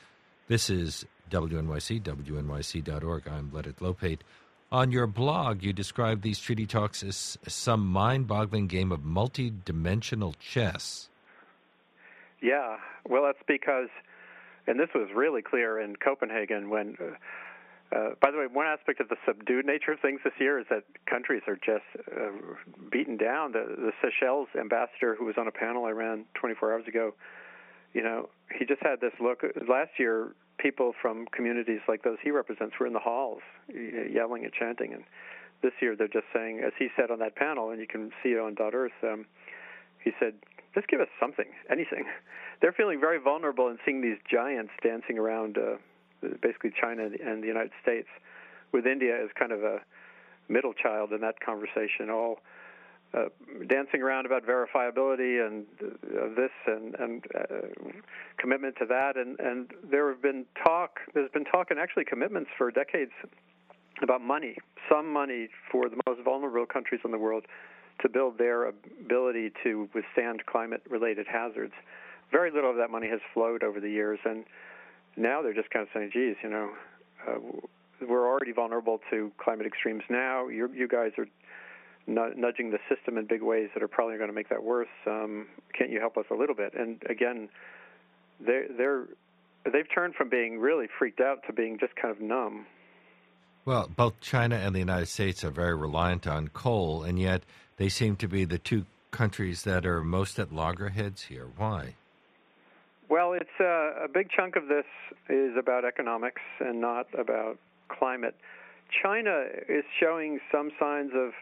This 0.48 0.68
is 0.68 1.06
WNYC, 1.30 2.02
WNYC.org. 2.02 3.28
I'm 3.28 3.52
Leonard 3.52 3.76
Lopate. 3.76 4.18
On 4.72 4.90
your 4.90 5.06
blog, 5.06 5.62
you 5.62 5.72
describe 5.72 6.22
these 6.22 6.40
treaty 6.40 6.66
talks 6.66 7.04
as 7.04 7.38
some 7.46 7.86
mind 7.86 8.26
boggling 8.26 8.66
game 8.66 8.90
of 8.90 9.04
multi 9.04 9.52
dimensional 9.64 10.34
chess. 10.40 11.08
Yeah, 12.42 12.78
well, 13.08 13.22
that's 13.22 13.46
because, 13.46 13.90
and 14.66 14.80
this 14.80 14.90
was 14.92 15.08
really 15.14 15.42
clear 15.42 15.78
in 15.78 15.94
Copenhagen 15.94 16.68
when. 16.68 16.96
Uh, 17.00 17.14
Uh, 17.94 18.10
by 18.22 18.30
the 18.30 18.38
way, 18.38 18.46
one 18.46 18.66
aspect 18.66 19.00
of 19.00 19.08
the 19.08 19.16
subdued 19.26 19.66
nature 19.66 19.92
of 19.92 20.00
things 20.00 20.20
this 20.22 20.32
year 20.38 20.60
is 20.60 20.66
that 20.70 20.84
countries 21.06 21.42
are 21.48 21.56
just 21.56 21.84
uh, 22.16 22.30
beaten 22.90 23.16
down. 23.16 23.52
The, 23.52 23.64
the 23.76 23.92
Seychelles 24.00 24.48
ambassador, 24.58 25.16
who 25.16 25.24
was 25.24 25.34
on 25.36 25.48
a 25.48 25.52
panel 25.52 25.84
I 25.86 25.90
ran 25.90 26.24
24 26.34 26.72
hours 26.72 26.86
ago, 26.86 27.14
you 27.92 28.02
know, 28.02 28.28
he 28.56 28.64
just 28.64 28.80
had 28.82 29.00
this 29.00 29.12
look. 29.20 29.42
Last 29.68 29.90
year, 29.98 30.34
people 30.58 30.92
from 31.02 31.26
communities 31.34 31.80
like 31.88 32.02
those 32.04 32.18
he 32.22 32.30
represents 32.30 32.76
were 32.78 32.86
in 32.86 32.92
the 32.92 33.00
halls, 33.00 33.42
yelling 33.68 34.44
and 34.44 34.52
chanting, 34.52 34.92
and 34.92 35.02
this 35.62 35.72
year 35.80 35.96
they're 35.96 36.08
just 36.08 36.26
saying, 36.32 36.62
as 36.64 36.72
he 36.78 36.88
said 36.96 37.10
on 37.10 37.18
that 37.18 37.34
panel, 37.34 37.70
and 37.70 37.80
you 37.80 37.86
can 37.86 38.10
see 38.22 38.30
it 38.30 38.38
on 38.38 38.54
Dot 38.54 38.74
Earth. 38.74 38.92
Um, 39.02 39.26
he 40.02 40.12
said, 40.20 40.34
"Just 40.74 40.86
give 40.88 41.00
us 41.00 41.08
something, 41.18 41.46
anything." 41.68 42.04
They're 42.60 42.72
feeling 42.72 43.00
very 43.00 43.18
vulnerable 43.18 43.68
and 43.68 43.78
seeing 43.84 44.02
these 44.02 44.18
giants 44.30 44.72
dancing 44.82 45.18
around. 45.18 45.58
Uh, 45.58 45.76
basically 46.42 46.72
China 46.80 47.04
and 47.04 47.42
the 47.42 47.46
United 47.46 47.72
States, 47.82 48.08
with 48.72 48.86
India 48.86 49.22
as 49.22 49.30
kind 49.38 49.52
of 49.52 49.62
a 49.62 49.80
middle 50.48 50.74
child 50.74 51.12
in 51.12 51.20
that 51.20 51.40
conversation, 51.40 52.10
all 52.10 52.40
uh, 53.12 53.24
dancing 53.66 54.02
around 54.02 54.26
about 54.26 54.44
verifiability 54.46 55.44
and 55.44 55.66
uh, 55.82 56.28
this 56.36 56.50
and, 56.66 56.94
and 56.98 57.24
uh, 57.34 57.66
commitment 58.38 58.76
to 58.78 58.86
that. 58.86 59.16
And, 59.16 59.38
and 59.40 59.70
there 59.90 60.08
have 60.08 60.22
been 60.22 60.44
talk, 60.64 61.00
there's 61.14 61.30
been 61.32 61.44
talk 61.44 61.70
and 61.70 61.80
actually 61.80 62.04
commitments 62.04 62.50
for 62.56 62.70
decades 62.70 63.12
about 64.02 64.20
money, 64.20 64.56
some 64.88 65.12
money 65.12 65.48
for 65.70 65.88
the 65.88 66.00
most 66.06 66.22
vulnerable 66.22 66.66
countries 66.66 67.00
in 67.04 67.10
the 67.10 67.18
world 67.18 67.44
to 68.00 68.08
build 68.08 68.38
their 68.38 68.68
ability 68.68 69.50
to 69.62 69.88
withstand 69.94 70.46
climate 70.46 70.82
related 70.88 71.26
hazards. 71.26 71.74
Very 72.30 72.50
little 72.50 72.70
of 72.70 72.76
that 72.76 72.90
money 72.90 73.08
has 73.08 73.20
flowed 73.34 73.62
over 73.62 73.80
the 73.80 73.90
years. 73.90 74.18
And 74.24 74.44
now 75.16 75.42
they're 75.42 75.54
just 75.54 75.70
kind 75.70 75.82
of 75.82 75.88
saying, 75.92 76.10
geez, 76.12 76.36
you 76.42 76.50
know, 76.50 76.70
uh, 77.28 77.38
we're 78.06 78.26
already 78.26 78.52
vulnerable 78.52 79.00
to 79.10 79.30
climate 79.38 79.66
extremes 79.66 80.02
now. 80.08 80.48
You're, 80.48 80.74
you 80.74 80.88
guys 80.88 81.12
are 81.18 81.26
nudging 82.06 82.70
the 82.70 82.78
system 82.88 83.18
in 83.18 83.26
big 83.26 83.42
ways 83.42 83.68
that 83.74 83.82
are 83.82 83.88
probably 83.88 84.16
going 84.16 84.30
to 84.30 84.34
make 84.34 84.48
that 84.48 84.62
worse. 84.62 84.88
Um, 85.06 85.46
can't 85.76 85.90
you 85.90 86.00
help 86.00 86.16
us 86.16 86.24
a 86.30 86.34
little 86.34 86.54
bit? 86.54 86.74
And 86.74 87.02
again, 87.08 87.48
they're, 88.40 88.66
they're 88.68 89.04
they've 89.64 89.92
turned 89.94 90.14
from 90.14 90.28
being 90.28 90.58
really 90.58 90.86
freaked 90.98 91.20
out 91.20 91.42
to 91.46 91.52
being 91.52 91.78
just 91.78 91.94
kind 91.96 92.14
of 92.14 92.20
numb. 92.20 92.66
Well, 93.64 93.90
both 93.94 94.20
China 94.20 94.56
and 94.56 94.74
the 94.74 94.78
United 94.78 95.06
States 95.06 95.44
are 95.44 95.50
very 95.50 95.76
reliant 95.76 96.26
on 96.26 96.48
coal, 96.48 97.02
and 97.02 97.18
yet 97.18 97.42
they 97.76 97.88
seem 97.88 98.16
to 98.16 98.28
be 98.28 98.44
the 98.44 98.58
two 98.58 98.86
countries 99.10 99.64
that 99.64 99.84
are 99.84 100.02
most 100.02 100.38
at 100.38 100.52
loggerheads 100.52 101.22
here. 101.22 101.46
Why? 101.56 101.94
Well, 103.10 103.32
it's 103.32 103.58
uh, 103.58 104.04
a 104.04 104.08
big 104.08 104.28
chunk 104.30 104.54
of 104.54 104.68
this 104.68 104.84
is 105.28 105.56
about 105.58 105.84
economics 105.84 106.42
and 106.60 106.80
not 106.80 107.08
about 107.18 107.58
climate. 107.88 108.36
China 109.02 109.46
is 109.68 109.82
showing 109.98 110.38
some 110.52 110.70
signs 110.78 111.10
of 111.12 111.32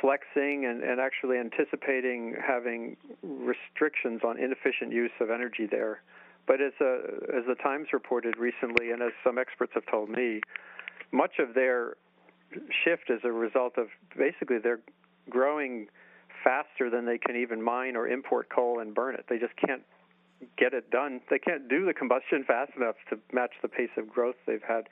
flexing 0.00 0.66
and, 0.66 0.82
and 0.82 1.00
actually 1.00 1.38
anticipating 1.38 2.34
having 2.44 2.96
restrictions 3.22 4.22
on 4.26 4.40
inefficient 4.40 4.90
use 4.90 5.12
of 5.20 5.30
energy 5.30 5.68
there. 5.70 6.02
But 6.48 6.60
as, 6.60 6.72
uh, 6.80 7.36
as 7.38 7.44
the 7.46 7.54
Times 7.62 7.86
reported 7.92 8.36
recently, 8.36 8.90
and 8.90 9.00
as 9.00 9.12
some 9.22 9.38
experts 9.38 9.74
have 9.74 9.86
told 9.88 10.08
me, 10.08 10.40
much 11.12 11.38
of 11.38 11.54
their 11.54 11.94
shift 12.84 13.08
is 13.08 13.20
a 13.22 13.30
result 13.30 13.78
of 13.78 13.86
basically 14.16 14.58
they're 14.58 14.80
growing 15.30 15.86
faster 16.42 16.90
than 16.90 17.06
they 17.06 17.18
can 17.18 17.36
even 17.36 17.62
mine 17.62 17.94
or 17.94 18.08
import 18.08 18.48
coal 18.52 18.80
and 18.80 18.96
burn 18.96 19.14
it. 19.14 19.26
They 19.28 19.38
just 19.38 19.54
can't 19.64 19.82
get 20.56 20.74
it 20.74 20.90
done. 20.90 21.20
They 21.30 21.38
can't 21.38 21.68
do 21.68 21.84
the 21.84 21.94
combustion 21.94 22.44
fast 22.44 22.72
enough 22.76 22.96
to 23.10 23.18
match 23.32 23.52
the 23.62 23.68
pace 23.68 23.90
of 23.96 24.08
growth 24.08 24.36
they've 24.46 24.62
had. 24.66 24.88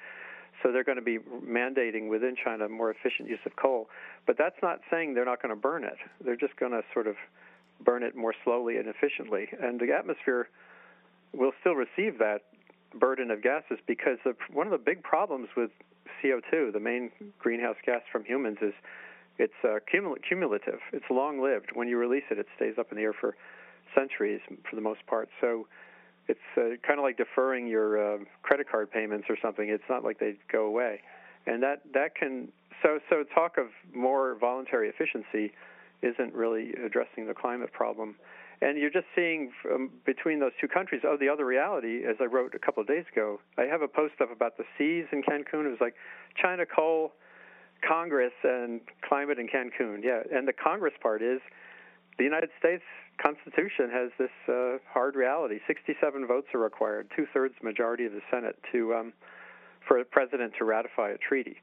So 0.63 0.73
they're 0.73 0.85
going 0.85 0.97
to 0.97 1.03
be 1.03 1.19
mandating 1.19 2.09
within 2.09 2.35
China 2.43 2.69
more 2.69 2.91
efficient 2.91 3.29
use 3.29 3.39
of 3.45 3.57
coal. 3.57 3.89
But 4.27 4.39
that's 4.39 4.57
not 4.63 4.81
saying 4.91 5.15
they're 5.15 5.25
not 5.25 5.43
going 5.43 5.55
to 5.55 5.61
burn 5.61 5.85
it. 5.85 5.99
They're 6.25 6.37
just 6.37 6.57
going 6.57 6.73
to 6.73 6.83
sort 6.93 7.07
of 7.07 7.17
burn 7.85 8.03
it 8.03 8.17
more 8.17 8.35
slowly 8.43 8.77
and 8.79 8.89
efficiently. 8.89 9.49
And 9.61 9.79
the 9.79 9.93
atmosphere 9.93 10.49
will 11.33 11.53
still 11.61 11.75
receive 11.75 12.19
that 12.19 12.43
burden 12.95 13.31
of 13.31 13.43
gases 13.43 13.79
because 13.87 14.19
one 14.53 14.67
of 14.67 14.73
the 14.73 14.79
big 14.79 15.03
problems 15.03 15.49
with 15.57 15.71
CO2, 16.23 16.73
the 16.73 16.81
main 16.81 17.11
greenhouse 17.39 17.77
gas 17.85 18.01
from 18.11 18.25
humans, 18.25 18.59
is 18.63 18.73
it's 19.39 19.53
uh, 19.65 19.79
cumulative. 19.91 20.81
It's 20.93 21.05
long 21.11 21.43
lived. 21.43 21.71
When 21.75 21.89
you 21.89 21.99
release 21.99 22.25
it, 22.31 22.39
it 22.39 22.47
stays 22.57 22.75
up 22.79 22.91
in 22.91 22.97
the 22.97 23.03
air 23.03 23.13
for 23.13 23.37
centuries 23.97 24.41
for 24.69 24.77
the 24.77 24.83
most 24.83 25.07
part. 25.07 25.29
So 25.41 25.67
it's 26.29 26.41
uh, 26.57 26.77
kind 26.87 26.99
of 26.99 27.05
like 27.05 27.17
deferring 27.17 27.67
your 27.67 28.15
uh, 28.15 28.19
credit 28.43 28.69
card 28.71 28.91
payments 28.91 29.27
or 29.29 29.37
something. 29.41 29.69
It's 29.69 29.89
not 29.89 30.05
like 30.05 30.19
they 30.19 30.35
go 30.51 30.67
away, 30.67 31.01
and 31.47 31.63
that 31.63 31.83
that 31.95 32.15
can 32.15 32.49
so 32.83 32.99
so 33.09 33.25
talk 33.35 33.59
of 33.59 33.67
more 33.95 34.37
voluntary 34.39 34.89
efficiency 34.89 35.53
isn't 36.03 36.35
really 36.35 36.73
addressing 36.85 37.27
the 37.27 37.35
climate 37.35 37.73
problem. 37.73 38.17
And 38.63 38.79
you're 38.79 38.91
just 38.91 39.07
seeing 39.15 39.53
from 39.63 39.91
between 40.07 40.41
those 40.41 40.53
two 40.61 40.69
countries. 40.69 41.03
Oh, 41.05 41.17
the 41.19 41.29
other 41.29 41.45
reality, 41.45 42.05
as 42.09 42.17
I 42.21 42.25
wrote 42.25 42.55
a 42.55 42.59
couple 42.59 42.81
of 42.81 42.87
days 42.87 43.05
ago, 43.13 43.39
I 43.59 43.63
have 43.65 43.83
a 43.83 43.89
post 43.89 44.15
up 44.21 44.33
about 44.33 44.57
the 44.57 44.65
C's 44.79 45.05
in 45.13 45.23
Cancun. 45.23 45.67
It 45.67 45.71
was 45.71 45.81
like 45.81 45.95
China 46.41 46.65
coal, 46.65 47.13
Congress, 47.87 48.33
and 48.43 48.81
climate 49.07 49.39
in 49.39 49.47
Cancun. 49.47 50.03
Yeah, 50.03 50.23
and 50.33 50.49
the 50.49 50.55
Congress 50.55 50.95
part 51.03 51.21
is 51.21 51.41
the 52.19 52.25
United 52.25 52.51
States 52.59 52.83
Constitution 53.19 53.91
has 53.91 54.11
this 54.19 54.31
uh, 54.49 54.79
hard 54.93 55.17
reality. 55.17 55.59
67 55.67 56.27
votes 56.27 56.49
are 56.55 56.61
required, 56.61 57.09
two 57.17 57.27
thirds 57.33 57.55
majority 57.63 58.05
of 58.05 58.13
the 58.13 58.21
Senate, 58.31 58.59
to 58.73 58.95
um, 58.95 59.13
for 59.87 59.99
a 59.99 60.05
president 60.05 60.53
to 60.59 60.65
ratify 60.65 61.11
a 61.11 61.19
treaty. 61.19 61.57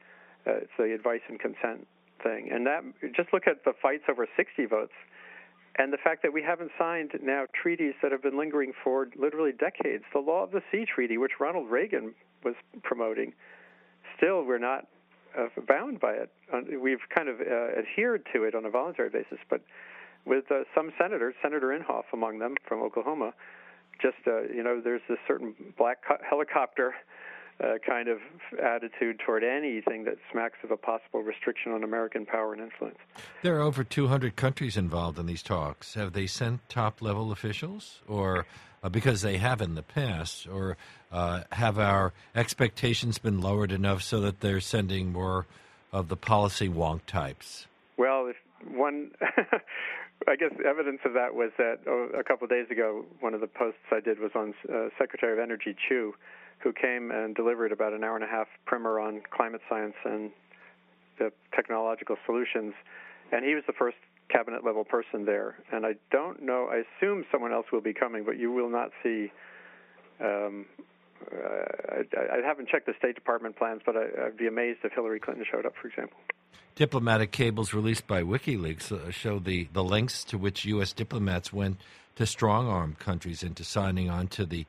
Uh, 0.47 0.63
it's 0.63 0.71
the 0.77 0.93
advice 0.93 1.21
and 1.29 1.39
consent 1.39 1.87
thing, 2.21 2.49
and 2.51 2.65
that 2.65 2.83
just 3.15 3.31
look 3.33 3.47
at 3.47 3.63
the 3.65 3.73
fights 3.81 4.03
over 4.09 4.27
60 4.35 4.65
votes, 4.65 4.93
and 5.77 5.91
the 5.91 5.97
fact 5.97 6.21
that 6.23 6.33
we 6.33 6.41
haven't 6.41 6.71
signed 6.77 7.11
now 7.21 7.45
treaties 7.61 7.93
that 8.01 8.11
have 8.11 8.21
been 8.21 8.37
lingering 8.37 8.73
for 8.83 9.07
literally 9.15 9.51
decades. 9.51 10.03
The 10.13 10.19
Law 10.19 10.43
of 10.43 10.51
the 10.51 10.61
Sea 10.71 10.85
Treaty, 10.85 11.17
which 11.17 11.33
Ronald 11.39 11.69
Reagan 11.69 12.13
was 12.43 12.55
promoting, 12.83 13.33
still 14.17 14.43
we're 14.43 14.59
not 14.59 14.87
uh, 15.37 15.47
bound 15.67 15.99
by 15.99 16.13
it. 16.13 16.31
Uh, 16.51 16.61
we've 16.79 17.09
kind 17.13 17.29
of 17.29 17.39
uh, 17.39 17.79
adhered 17.79 18.25
to 18.33 18.43
it 18.43 18.55
on 18.55 18.65
a 18.65 18.69
voluntary 18.69 19.09
basis, 19.09 19.39
but 19.49 19.61
with 20.25 20.51
uh, 20.51 20.63
some 20.75 20.91
senators, 20.97 21.35
Senator 21.41 21.67
Inhofe 21.67 22.11
among 22.13 22.39
them 22.39 22.55
from 22.67 22.81
Oklahoma. 22.81 23.33
Just 24.01 24.17
uh, 24.27 24.41
you 24.43 24.63
know, 24.63 24.81
there's 24.83 25.01
this 25.07 25.19
certain 25.27 25.53
black 25.77 25.99
helicopter 26.27 26.93
uh, 27.61 27.73
kind 27.85 28.07
of 28.07 28.19
attitude 28.61 29.19
toward 29.25 29.43
anything 29.43 30.03
that 30.05 30.15
smacks 30.31 30.57
of 30.63 30.71
a 30.71 30.77
possible 30.77 31.21
restriction 31.21 31.71
on 31.71 31.83
American 31.83 32.25
power 32.25 32.53
and 32.53 32.61
influence. 32.61 32.97
There 33.41 33.57
are 33.57 33.61
over 33.61 33.83
200 33.83 34.35
countries 34.35 34.75
involved 34.75 35.19
in 35.19 35.27
these 35.27 35.43
talks. 35.43 35.93
Have 35.93 36.13
they 36.13 36.27
sent 36.27 36.67
top 36.67 37.01
level 37.01 37.31
officials, 37.31 38.01
or 38.07 38.45
uh, 38.83 38.89
because 38.89 39.21
they 39.21 39.37
have 39.37 39.61
in 39.61 39.75
the 39.75 39.83
past, 39.83 40.47
or 40.47 40.77
uh, 41.11 41.43
have 41.51 41.77
our 41.77 42.13
expectations 42.35 43.17
been 43.17 43.39
lowered 43.39 43.71
enough 43.71 44.01
so 44.01 44.19
that 44.21 44.39
they're 44.39 44.59
sending 44.59 45.11
more 45.11 45.45
of 45.91 46.09
the 46.09 46.17
policy 46.17 46.67
wonk 46.67 47.01
types? 47.05 47.67
Well, 47.97 48.27
if 48.27 48.35
one 48.75 49.11
I 50.27 50.35
guess 50.35 50.51
evidence 50.65 50.99
of 51.05 51.13
that 51.13 51.33
was 51.33 51.51
that 51.57 51.79
oh, 51.87 52.09
a 52.17 52.23
couple 52.23 52.45
of 52.45 52.49
days 52.49 52.67
ago, 52.71 53.05
one 53.19 53.33
of 53.33 53.41
the 53.41 53.47
posts 53.47 53.81
I 53.91 53.99
did 53.99 54.19
was 54.19 54.31
on 54.35 54.53
uh, 54.73 54.89
Secretary 54.97 55.33
of 55.33 55.39
Energy 55.39 55.75
Chu, 55.87 56.13
who 56.59 56.71
came 56.71 57.11
and 57.11 57.35
delivered 57.35 57.71
about 57.71 57.93
an 57.93 58.03
hour 58.03 58.15
and 58.15 58.23
a 58.23 58.27
half 58.27 58.47
primer 58.65 58.99
on 58.99 59.21
climate 59.35 59.61
science 59.69 59.95
and 60.05 60.31
the 61.19 61.31
technological 61.53 62.15
solutions, 62.25 62.73
and 63.31 63.45
he 63.45 63.53
was 63.53 63.63
the 63.67 63.73
first 63.73 63.97
cabinet 64.29 64.63
level 64.65 64.83
person 64.83 65.25
there. 65.25 65.55
And 65.71 65.85
I 65.85 65.93
don't 66.11 66.41
know. 66.41 66.69
I 66.71 66.83
assume 66.83 67.25
someone 67.31 67.51
else 67.51 67.67
will 67.71 67.81
be 67.81 67.93
coming, 67.93 68.23
but 68.23 68.37
you 68.37 68.51
will 68.51 68.69
not 68.69 68.91
see. 69.03 69.31
Um, 70.21 70.65
I, 71.31 72.37
I 72.37 72.45
haven't 72.45 72.69
checked 72.69 72.85
the 72.85 72.93
State 72.97 73.15
Department 73.15 73.55
plans, 73.55 73.81
but 73.85 73.95
I, 73.95 74.27
I'd 74.27 74.37
be 74.37 74.47
amazed 74.47 74.79
if 74.83 74.93
Hillary 74.93 75.19
Clinton 75.19 75.45
showed 75.49 75.65
up, 75.65 75.73
for 75.81 75.87
example. 75.87 76.17
Diplomatic 76.75 77.31
cables 77.31 77.73
released 77.73 78.07
by 78.07 78.23
WikiLeaks 78.23 78.91
uh, 78.91 79.11
show 79.11 79.39
the, 79.39 79.67
the 79.73 79.83
lengths 79.83 80.23
to 80.25 80.37
which 80.37 80.65
U.S. 80.65 80.91
diplomats 80.91 81.53
went 81.53 81.77
to 82.15 82.25
strong 82.25 82.67
arm 82.67 82.95
countries 82.99 83.43
into 83.43 83.63
signing 83.63 84.09
on 84.09 84.27
to 84.29 84.45
the 84.45 84.65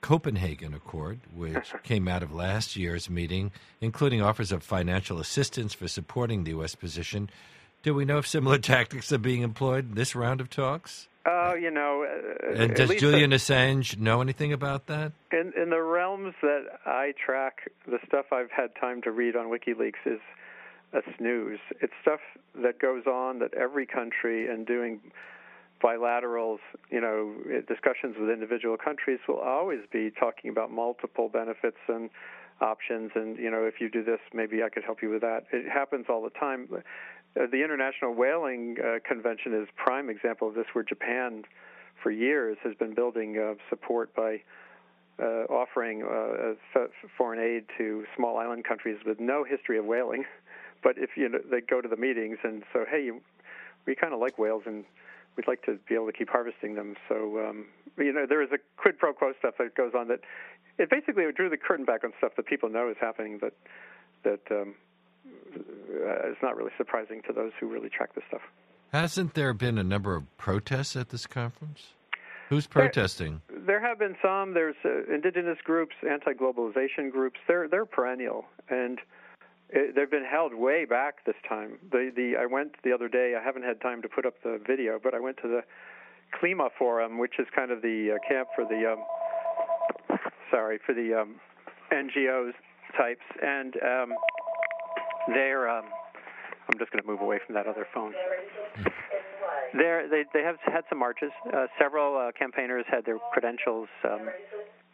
Copenhagen 0.00 0.74
Accord, 0.74 1.20
which 1.34 1.72
came 1.84 2.08
out 2.08 2.22
of 2.22 2.32
last 2.32 2.76
year's 2.76 3.08
meeting, 3.08 3.52
including 3.80 4.20
offers 4.20 4.52
of 4.52 4.62
financial 4.62 5.20
assistance 5.20 5.72
for 5.72 5.88
supporting 5.88 6.44
the 6.44 6.50
U.S. 6.50 6.74
position. 6.74 7.30
Do 7.82 7.94
we 7.94 8.04
know 8.04 8.18
if 8.18 8.26
similar 8.26 8.58
tactics 8.74 9.12
are 9.12 9.18
being 9.18 9.42
employed 9.42 9.90
in 9.90 9.94
this 9.94 10.14
round 10.14 10.40
of 10.40 10.50
talks? 10.50 11.08
Oh, 11.24 11.50
uh, 11.50 11.54
you 11.54 11.70
know. 11.70 12.04
Uh, 12.04 12.62
and 12.62 12.74
does 12.74 12.94
Julian 12.96 13.30
the, 13.30 13.36
Assange 13.36 13.98
know 13.98 14.20
anything 14.20 14.52
about 14.52 14.86
that? 14.86 15.12
In, 15.30 15.52
in 15.60 15.70
the 15.70 15.80
realms 15.80 16.34
that 16.42 16.64
I 16.84 17.12
track, 17.24 17.70
the 17.86 17.98
stuff 18.06 18.26
I've 18.32 18.50
had 18.50 18.74
time 18.80 19.02
to 19.02 19.12
read 19.12 19.36
on 19.36 19.46
WikiLeaks 19.46 20.04
is 20.04 20.20
a 20.92 21.00
snooze. 21.16 21.60
It's 21.80 21.92
stuff 22.02 22.20
that 22.60 22.78
goes 22.78 23.06
on 23.06 23.38
that 23.38 23.54
every 23.54 23.86
country 23.86 24.48
and 24.48 24.66
doing 24.66 25.00
bilaterals, 25.82 26.58
you 26.90 27.00
know, 27.00 27.34
discussions 27.66 28.16
with 28.18 28.30
individual 28.30 28.76
countries 28.76 29.18
will 29.26 29.40
always 29.40 29.80
be 29.92 30.10
talking 30.10 30.50
about 30.50 30.70
multiple 30.70 31.28
benefits 31.28 31.78
and 31.88 32.10
options 32.60 33.10
and 33.16 33.38
you 33.38 33.50
know 33.50 33.64
if 33.64 33.80
you 33.80 33.90
do 33.90 34.04
this 34.04 34.20
maybe 34.32 34.62
I 34.62 34.68
could 34.68 34.84
help 34.84 35.02
you 35.02 35.10
with 35.10 35.22
that. 35.22 35.44
It 35.52 35.68
happens 35.68 36.06
all 36.08 36.22
the 36.22 36.30
time. 36.30 36.68
Uh, 37.34 37.46
the 37.50 37.62
International 37.62 38.14
Whaling 38.14 38.76
uh, 38.78 38.98
Convention 39.06 39.54
is 39.54 39.68
prime 39.76 40.10
example 40.10 40.48
of 40.48 40.54
this 40.54 40.66
where 40.72 40.84
Japan 40.84 41.44
for 42.02 42.10
years 42.10 42.58
has 42.62 42.74
been 42.74 42.94
building 42.94 43.38
uh, 43.38 43.54
support 43.70 44.14
by 44.14 44.42
uh, 45.18 45.44
offering 45.48 46.02
uh, 46.02 46.54
foreign 47.16 47.38
aid 47.38 47.64
to 47.78 48.04
small 48.16 48.38
island 48.38 48.64
countries 48.64 48.98
with 49.06 49.20
no 49.20 49.44
history 49.44 49.78
of 49.78 49.84
whaling 49.84 50.24
but 50.82 50.98
if 50.98 51.10
you 51.16 51.28
know, 51.28 51.38
they 51.50 51.60
go 51.60 51.80
to 51.80 51.88
the 51.88 51.96
meetings 51.96 52.38
and 52.42 52.64
so, 52.72 52.84
hey, 52.88 53.10
we 53.86 53.94
kind 53.94 54.12
of 54.12 54.20
like 54.20 54.38
whales 54.38 54.62
and 54.66 54.84
we'd 55.36 55.48
like 55.48 55.62
to 55.62 55.78
be 55.88 55.94
able 55.94 56.06
to 56.06 56.12
keep 56.12 56.28
harvesting 56.28 56.74
them. 56.74 56.96
So, 57.08 57.48
um, 57.48 57.66
you 57.96 58.12
know, 58.12 58.26
there 58.28 58.42
is 58.42 58.50
a 58.52 58.58
quid 58.76 58.98
pro 58.98 59.12
quo 59.12 59.32
stuff 59.38 59.54
that 59.58 59.74
goes 59.74 59.92
on 59.96 60.08
that 60.08 60.20
it 60.78 60.90
basically 60.90 61.24
drew 61.34 61.48
the 61.48 61.56
curtain 61.56 61.84
back 61.84 62.04
on 62.04 62.12
stuff 62.18 62.32
that 62.36 62.46
people 62.46 62.68
know 62.68 62.88
is 62.90 62.96
happening 63.00 63.38
that 63.40 63.54
that 64.24 64.40
um, 64.50 64.74
uh, 65.26 66.30
is 66.30 66.36
not 66.42 66.56
really 66.56 66.72
surprising 66.76 67.22
to 67.26 67.32
those 67.32 67.52
who 67.60 67.66
really 67.66 67.88
track 67.88 68.14
this 68.14 68.24
stuff. 68.28 68.42
Hasn't 68.92 69.34
there 69.34 69.54
been 69.54 69.78
a 69.78 69.84
number 69.84 70.14
of 70.14 70.24
protests 70.36 70.96
at 70.96 71.08
this 71.08 71.26
conference? 71.26 71.94
Who's 72.50 72.66
protesting? 72.66 73.40
There, 73.48 73.60
there 73.66 73.80
have 73.80 73.98
been 73.98 74.16
some. 74.22 74.52
There's 74.52 74.76
uh, 74.84 75.10
indigenous 75.12 75.56
groups, 75.64 75.94
anti-globalization 76.08 77.10
groups. 77.10 77.40
They're 77.48 77.66
they're 77.66 77.86
perennial, 77.86 78.44
and 78.68 78.98
it, 79.70 79.94
they've 79.94 80.10
been 80.10 80.26
held 80.30 80.52
way 80.52 80.84
back 80.84 81.24
this 81.24 81.36
time. 81.48 81.78
The 81.90 82.12
the 82.14 82.34
I 82.38 82.44
went 82.44 82.74
the 82.84 82.92
other 82.92 83.08
day. 83.08 83.34
I 83.40 83.42
haven't 83.42 83.62
had 83.62 83.80
time 83.80 84.02
to 84.02 84.08
put 84.08 84.26
up 84.26 84.34
the 84.42 84.60
video, 84.66 85.00
but 85.02 85.14
I 85.14 85.20
went 85.20 85.38
to 85.38 85.48
the 85.48 85.62
Klima 86.38 86.68
Forum, 86.78 87.18
which 87.18 87.38
is 87.38 87.46
kind 87.54 87.70
of 87.70 87.80
the 87.80 88.16
uh, 88.16 88.28
camp 88.28 88.48
for 88.54 88.64
the 88.64 88.92
um, 88.92 90.18
sorry 90.50 90.78
for 90.84 90.94
the 90.94 91.22
um, 91.22 91.36
NGOs 91.90 92.52
types, 92.96 93.24
and 93.42 93.76
um, 93.76 94.12
they're 95.28 95.68
um, 95.68 95.84
I'm 96.68 96.78
just 96.78 96.90
going 96.90 97.02
to 97.02 97.08
move 97.08 97.20
away 97.20 97.38
from 97.44 97.54
that 97.54 97.66
other 97.66 97.86
phone. 97.92 98.14
There, 99.74 100.08
they 100.08 100.24
they 100.32 100.42
have 100.42 100.56
had 100.64 100.82
some 100.88 100.98
marches. 100.98 101.30
Uh, 101.52 101.66
several 101.78 102.16
uh, 102.16 102.32
campaigners 102.38 102.84
had 102.90 103.04
their 103.04 103.18
credentials 103.32 103.88
um, 104.04 104.28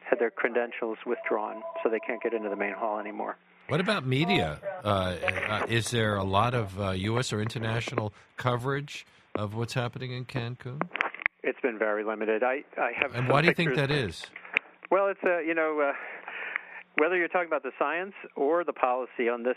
had 0.08 0.18
their 0.18 0.30
credentials 0.30 0.98
withdrawn, 1.04 1.62
so 1.82 1.90
they 1.90 1.98
can't 2.00 2.22
get 2.22 2.32
into 2.32 2.48
the 2.48 2.56
main 2.56 2.74
hall 2.74 2.98
anymore. 2.98 3.36
What 3.68 3.80
about 3.80 4.06
media? 4.06 4.60
Uh, 4.84 5.16
uh 5.48 5.66
is 5.68 5.90
there 5.90 6.16
a 6.16 6.24
lot 6.24 6.54
of 6.54 6.96
U.S. 6.96 7.32
Uh, 7.32 7.36
or 7.36 7.42
international 7.42 8.12
coverage 8.36 9.04
of 9.34 9.54
what's 9.54 9.74
happening 9.74 10.12
in 10.12 10.24
Cancun? 10.24 10.80
It's 11.42 11.60
been 11.60 11.78
very 11.78 12.04
limited. 12.04 12.42
I 12.42 12.64
I 12.76 12.92
have. 12.96 13.14
And 13.14 13.28
why 13.28 13.42
do 13.42 13.48
you 13.48 13.54
think 13.54 13.74
that 13.74 13.90
is? 13.90 14.26
Well, 14.90 15.08
it's 15.08 15.22
a 15.24 15.44
you 15.46 15.54
know 15.54 15.92
whether 16.96 17.16
you're 17.16 17.28
talking 17.28 17.48
about 17.48 17.62
the 17.62 17.72
science 17.78 18.14
or 18.36 18.64
the 18.64 18.72
policy 18.72 19.28
on 19.28 19.42
this 19.42 19.56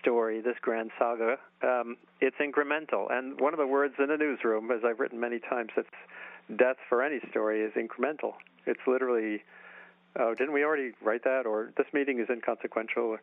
story, 0.00 0.40
this 0.40 0.56
grand 0.60 0.90
saga, 0.98 1.36
um, 1.62 1.96
it's 2.20 2.36
incremental. 2.36 3.10
And 3.10 3.40
one 3.40 3.52
of 3.52 3.58
the 3.58 3.66
words 3.66 3.94
in 3.98 4.08
the 4.08 4.16
newsroom, 4.16 4.70
as 4.70 4.80
I've 4.84 5.00
written 5.00 5.20
many 5.20 5.38
times, 5.38 5.70
it's 5.76 5.88
death 6.56 6.76
for 6.88 7.02
any 7.02 7.20
story 7.30 7.62
is 7.62 7.72
incremental. 7.74 8.34
It's 8.66 8.80
literally, 8.86 9.42
oh, 10.18 10.34
didn't 10.34 10.52
we 10.52 10.64
already 10.64 10.92
write 11.02 11.24
that? 11.24 11.46
Or 11.46 11.72
this 11.76 11.86
meeting 11.92 12.20
is 12.20 12.28
inconsequential. 12.30 13.18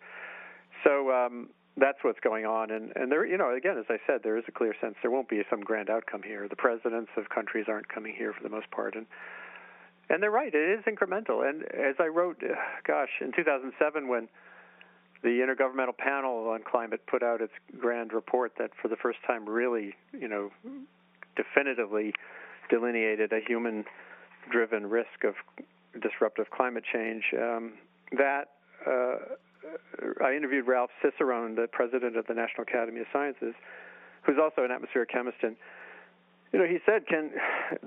So 0.84 1.12
um, 1.12 1.50
that's 1.78 2.00
what's 2.02 2.20
going 2.20 2.46
on. 2.46 2.72
And, 2.72 2.92
and 2.96 3.12
there, 3.12 3.26
you 3.26 3.38
know, 3.38 3.56
again, 3.56 3.78
as 3.78 3.86
I 3.90 3.98
said, 4.08 4.22
there 4.24 4.38
is 4.38 4.44
a 4.48 4.52
clear 4.52 4.76
sense 4.82 4.96
there 5.02 5.12
won't 5.12 5.30
be 5.30 5.42
some 5.50 5.62
grand 5.62 5.90
outcome 5.90 6.24
here. 6.24 6.48
The 6.48 6.56
presidents 6.56 7.12
of 7.18 7.30
countries 7.30 7.66
aren't 7.68 7.90
coming 7.90 8.14
here 8.18 8.34
for 8.34 8.44
the 8.44 8.50
most 8.50 8.70
part. 8.72 8.96
And 8.96 9.06
and 10.12 10.24
they're 10.24 10.32
right; 10.32 10.52
it 10.52 10.80
is 10.80 10.84
incremental. 10.86 11.48
And 11.48 11.62
as 11.66 11.94
I 12.00 12.08
wrote, 12.08 12.42
uh, 12.44 12.56
gosh, 12.84 13.10
in 13.22 13.32
2007, 13.32 14.08
when 14.08 14.28
the 15.22 15.30
Intergovernmental 15.30 15.98
Panel 15.98 16.50
on 16.50 16.62
Climate 16.64 17.02
put 17.08 17.24
out 17.24 17.42
its 17.42 17.54
grand 17.80 18.14
report 18.14 18.54
that, 18.58 18.72
for 18.82 18.88
the 18.88 18.96
first 18.96 19.20
time, 19.28 19.48
really, 19.48 19.96
you 20.18 20.28
know, 20.28 20.50
definitively 21.36 22.14
delineated 22.70 23.34
a 23.34 23.40
human-driven 23.46 24.90
risk 24.90 25.24
of 25.26 25.36
disruptive 26.02 26.50
climate 26.52 26.84
change. 26.92 27.24
Um, 27.34 27.74
that 28.18 28.52
uh, 28.88 29.16
I 30.24 30.36
interviewed 30.36 30.68
Ralph 30.68 30.92
Cicerone, 31.02 31.56
the 31.56 31.68
president 31.68 32.16
of 32.16 32.26
the 32.28 32.34
National 32.34 32.64
Academy 32.64 33.02
of 33.02 33.08
Sciences, 33.12 33.54
who's 34.24 34.38
also 34.42 34.64
an 34.64 34.72
atmospheric 34.72 35.10
chemist, 35.10 35.38
and 35.42 35.56
you 36.52 36.60
know, 36.60 36.66
he 36.66 36.80
said, 36.86 37.06
"Can 37.08 37.32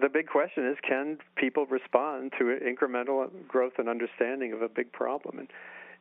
the 0.01 0.09
big 0.09 0.29
question 0.29 0.67
is 0.67 0.77
can 0.87 1.19
people 1.37 1.67
respond 1.67 2.33
to 2.39 2.45
incremental 2.45 3.29
growth 3.49 3.73
and 3.79 3.89
understanding 3.89 4.53
of 4.53 4.63
a 4.63 4.69
big 4.69 4.93
problem?" 4.93 5.39
And 5.41 5.49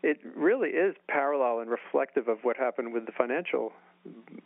it 0.03 0.19
really 0.35 0.69
is 0.69 0.95
parallel 1.07 1.59
and 1.59 1.69
reflective 1.69 2.27
of 2.27 2.39
what 2.43 2.57
happened 2.57 2.93
with 2.93 3.05
the 3.05 3.11
financial 3.11 3.71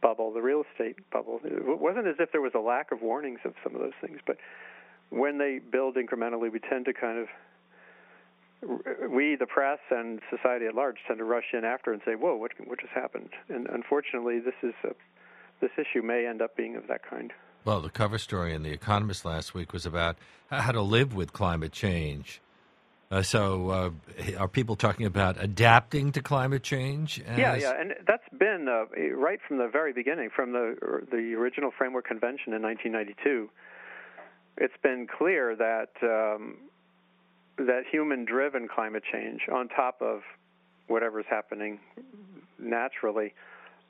bubble, 0.01 0.33
the 0.33 0.41
real 0.41 0.63
estate 0.71 0.97
bubble. 1.11 1.39
It 1.43 1.79
wasn't 1.79 2.07
as 2.07 2.15
if 2.19 2.31
there 2.31 2.41
was 2.41 2.51
a 2.55 2.59
lack 2.59 2.91
of 2.91 3.01
warnings 3.01 3.39
of 3.45 3.53
some 3.63 3.73
of 3.73 3.81
those 3.81 3.93
things, 4.01 4.19
but 4.25 4.37
when 5.09 5.37
they 5.37 5.59
build 5.59 5.95
incrementally, 5.95 6.51
we 6.51 6.59
tend 6.59 6.85
to 6.85 6.93
kind 6.93 7.19
of 7.19 7.27
we, 9.09 9.35
the 9.35 9.45
press, 9.45 9.79
and 9.91 10.21
society 10.29 10.65
at 10.65 10.75
large, 10.75 10.97
tend 11.07 11.19
to 11.19 11.23
rush 11.23 11.53
in 11.53 11.63
after 11.63 11.93
and 11.93 12.01
say, 12.05 12.15
"Whoa, 12.15 12.35
what 12.35 12.51
what 12.65 12.79
just 12.79 12.93
happened?" 12.93 13.29
And 13.49 13.67
unfortunately, 13.67 14.39
this 14.39 14.55
is 14.63 14.73
a, 14.83 14.95
this 15.61 15.71
issue 15.77 16.01
may 16.01 16.25
end 16.25 16.41
up 16.41 16.55
being 16.55 16.75
of 16.75 16.87
that 16.87 17.07
kind. 17.07 17.31
Well, 17.63 17.81
the 17.81 17.89
cover 17.89 18.17
story 18.17 18.53
in 18.53 18.63
The 18.63 18.71
Economist 18.71 19.25
last 19.25 19.53
week 19.53 19.73
was 19.73 19.85
about 19.85 20.17
how 20.49 20.71
to 20.71 20.81
live 20.81 21.13
with 21.13 21.33
climate 21.33 21.71
change. 21.71 22.41
Uh, 23.11 23.21
so, 23.21 23.69
uh, 23.69 23.89
are 24.37 24.47
people 24.47 24.75
talking 24.75 25.05
about 25.05 25.41
adapting 25.41 26.11
to 26.11 26.21
climate 26.21 26.63
change? 26.63 27.21
As... 27.25 27.37
Yeah, 27.37 27.55
yeah, 27.55 27.73
and 27.79 27.93
that's 28.07 28.27
been 28.37 28.67
uh, 28.67 28.85
right 29.15 29.39
from 29.47 29.57
the 29.57 29.67
very 29.67 29.93
beginning, 29.93 30.29
from 30.35 30.53
the 30.53 30.75
the 31.11 31.33
original 31.33 31.71
Framework 31.77 32.07
Convention 32.07 32.53
in 32.53 32.63
1992. 32.63 33.49
It's 34.57 34.73
been 34.81 35.05
clear 35.05 35.55
that 35.55 35.91
um, 36.01 36.57
that 37.57 37.83
human-driven 37.91 38.67
climate 38.67 39.03
change, 39.11 39.41
on 39.53 39.67
top 39.67 40.01
of 40.01 40.21
whatever's 40.87 41.25
happening 41.29 41.79
naturally, 42.57 43.33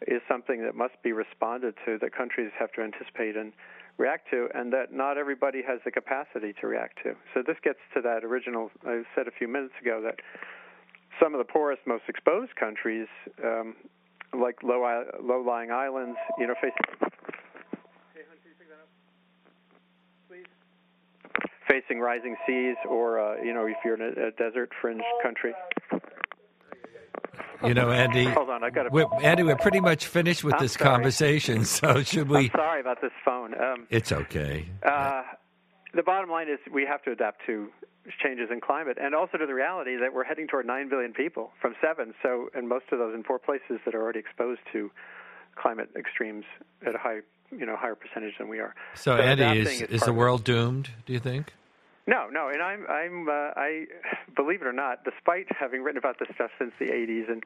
is 0.08 0.22
something 0.28 0.62
that 0.64 0.76
must 0.76 1.02
be 1.04 1.12
responded 1.12 1.76
to, 1.86 1.98
that 2.00 2.16
countries 2.16 2.52
have 2.60 2.72
to 2.74 2.82
anticipate 2.82 3.36
and 3.36 3.54
react 3.98 4.30
to, 4.30 4.50
and 4.54 4.74
that 4.74 4.92
not 4.92 5.18
everybody 5.18 5.62
has 5.66 5.80
the 5.86 5.92
capacity 5.92 6.54
to 6.60 6.68
react 6.68 7.00
to. 7.04 7.16
So 7.34 7.42
this 7.46 7.58
gets 7.64 7.80
to 7.94 8.02
that 8.02 8.24
original 8.24 8.70
I 8.86 9.04
said 9.16 9.28
a 9.28 9.32
few 9.32 9.48
minutes 9.48 9.74
ago 9.82 10.02
that 10.04 10.20
some 11.22 11.34
of 11.34 11.40
the 11.40 11.46
poorest, 11.46 11.82
most 11.88 12.04
exposed 12.08 12.56
countries, 12.56 13.08
um, 13.44 13.76
like 14.38 14.62
low 14.64 15.06
low-lying 15.24 15.72
islands, 15.72 16.18
you 16.38 16.48
know, 16.48 16.56
face. 16.62 16.74
Facing 21.70 22.00
rising 22.00 22.36
seas, 22.46 22.76
or 22.88 23.20
uh, 23.20 23.42
you 23.42 23.54
know, 23.54 23.66
if 23.66 23.76
you're 23.84 23.96
in 23.96 24.02
a, 24.02 24.28
a 24.28 24.32
desert 24.32 24.72
fringe 24.82 25.02
country. 25.24 25.54
You 27.64 27.74
know, 27.74 27.92
Andy. 27.92 28.26
Hold 28.34 28.50
on, 28.50 28.64
I 28.64 28.70
got 28.70 28.84
to. 28.84 29.08
Andy, 29.22 29.44
we're 29.44 29.56
pretty 29.56 29.80
much 29.80 30.08
finished 30.08 30.44
with 30.44 30.56
I'm 30.56 30.62
this 30.62 30.74
sorry. 30.74 30.90
conversation. 30.90 31.66
So 31.76 32.04
should 32.04 32.30
we? 32.30 32.46
I'm 32.46 32.52
sorry 32.52 32.80
about 32.80 33.02
this 33.02 33.12
phone. 33.24 33.54
Um, 33.60 33.88
it's 33.90 34.12
okay. 34.12 34.68
Uh, 34.84 35.24
the 35.94 36.04
bottom 36.04 36.30
line 36.30 36.48
is 36.48 36.60
we 36.72 36.86
have 36.86 37.02
to 37.04 37.12
adapt 37.12 37.42
to 37.48 37.70
changes 38.24 38.50
in 38.52 38.62
climate, 38.62 38.98
and 39.02 39.16
also 39.16 39.38
to 39.38 39.46
the 39.46 39.54
reality 39.54 39.98
that 39.98 40.14
we're 40.14 40.24
heading 40.24 40.48
toward 40.48 40.66
nine 40.66 40.90
billion 40.90 41.14
people 41.14 41.52
from 41.62 41.76
seven. 41.82 42.14
So, 42.22 42.50
and 42.54 42.70
most 42.70 42.86
of 42.92 43.00
those 43.00 43.16
in 43.16 43.24
four 43.24 43.40
places 43.40 43.80
that 43.86 43.96
are 43.96 44.02
already 44.02 44.20
exposed 44.20 44.62
to 44.74 44.92
climate 45.56 45.90
extremes 45.98 46.46
at 46.86 46.96
a 46.96 46.98
high, 46.98 47.20
you 47.52 47.66
know, 47.66 47.76
higher 47.76 47.96
percentage 47.96 48.38
than 48.38 48.48
we 48.48 48.60
are. 48.60 48.76
So, 48.96 49.18
so 49.18 49.22
Andy, 49.22 49.60
is, 49.60 49.82
is 49.82 50.02
the 50.02 50.14
world 50.14 50.44
doomed? 50.44 50.90
Do 51.06 51.14
you 51.14 51.20
think? 51.20 51.54
No, 52.08 52.28
no, 52.32 52.50
and 52.50 52.62
I'm 52.62 52.86
I'm 52.88 53.28
uh, 53.28 53.52
I 53.56 53.86
believe 54.36 54.62
it 54.62 54.68
or 54.68 54.74
not, 54.74 55.04
despite 55.04 55.48
having 55.60 55.82
written 55.82 55.98
about 55.98 56.20
this 56.20 56.30
stuff 56.36 56.52
since 56.60 56.72
the 56.80 56.86
80s 56.86 57.32
and 57.32 57.44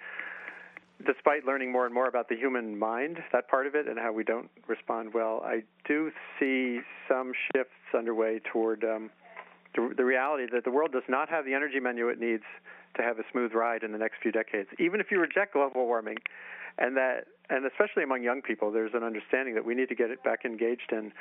despite 1.06 1.46
learning 1.46 1.72
more 1.72 1.86
and 1.86 1.94
more 1.94 2.08
about 2.08 2.28
the 2.28 2.36
human 2.36 2.78
mind, 2.78 3.20
that 3.32 3.48
part 3.48 3.68
of 3.68 3.76
it, 3.76 3.88
and 3.88 3.98
how 3.98 4.12
we 4.12 4.24
don't 4.24 4.50
respond 4.68 5.14
well, 5.14 5.42
I 5.46 5.64
do 5.88 6.12
see 6.40 6.82
some 7.08 7.32
shifts 7.56 7.72
underway 7.98 8.42
toward 8.52 8.84
um, 8.84 9.10
the, 9.76 9.94
the 9.96 10.04
reality 10.04 10.46
that 10.52 10.66
the 10.66 10.72
world 10.72 10.92
does 10.92 11.08
not 11.08 11.30
have 11.30 11.46
the 11.46 11.54
energy 11.54 11.80
menu 11.80 12.10
it 12.10 12.20
needs 12.20 12.44
to 12.98 13.02
have 13.02 13.18
a 13.20 13.24
smooth 13.32 13.54
ride 13.54 13.84
in 13.84 13.94
the 13.94 13.98
next 13.98 14.18
few 14.22 14.32
decades. 14.32 14.68
Even 14.78 15.00
if 15.00 15.08
you 15.10 15.20
reject 15.20 15.54
global 15.54 15.86
warming, 15.86 16.18
and 16.78 16.98
that, 16.98 17.28
and 17.50 17.66
especially 17.66 18.04
among 18.04 18.24
young 18.24 18.42
people, 18.42 18.72
there's 18.72 18.94
an 18.94 19.04
understanding 19.04 19.56
that 19.56 19.66
we 19.66 19.76
need 19.76 19.90
to 19.90 19.96
get 19.96 20.10
it 20.10 20.22
back 20.24 20.44
engaged 20.44 20.92
in 20.92 21.14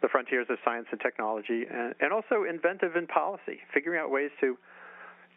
the 0.00 0.08
frontiers 0.08 0.46
of 0.48 0.58
science 0.64 0.86
and 0.90 1.00
technology, 1.00 1.64
and, 1.70 1.94
and 2.00 2.12
also 2.12 2.44
inventive 2.48 2.96
in 2.96 3.06
policy, 3.06 3.60
figuring 3.72 4.00
out 4.00 4.10
ways 4.10 4.30
to 4.40 4.56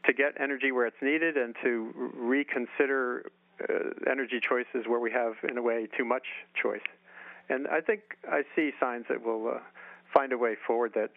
to 0.05 0.13
get 0.13 0.33
energy 0.39 0.71
where 0.71 0.87
it's 0.87 1.01
needed 1.01 1.37
and 1.37 1.55
to 1.61 1.93
reconsider 2.15 3.29
uh, 3.69 4.09
energy 4.09 4.39
choices 4.41 4.87
where 4.87 4.99
we 4.99 5.11
have, 5.11 5.33
in 5.47 5.59
a 5.59 5.61
way, 5.61 5.87
too 5.95 6.03
much 6.03 6.23
choice. 6.59 6.81
And 7.49 7.67
I 7.67 7.81
think 7.81 8.01
I 8.27 8.41
see 8.55 8.71
signs 8.79 9.05
that 9.09 9.23
we'll 9.23 9.47
uh, 9.47 9.59
find 10.13 10.31
a 10.31 10.37
way 10.37 10.55
forward. 10.65 10.93
That 10.95 11.11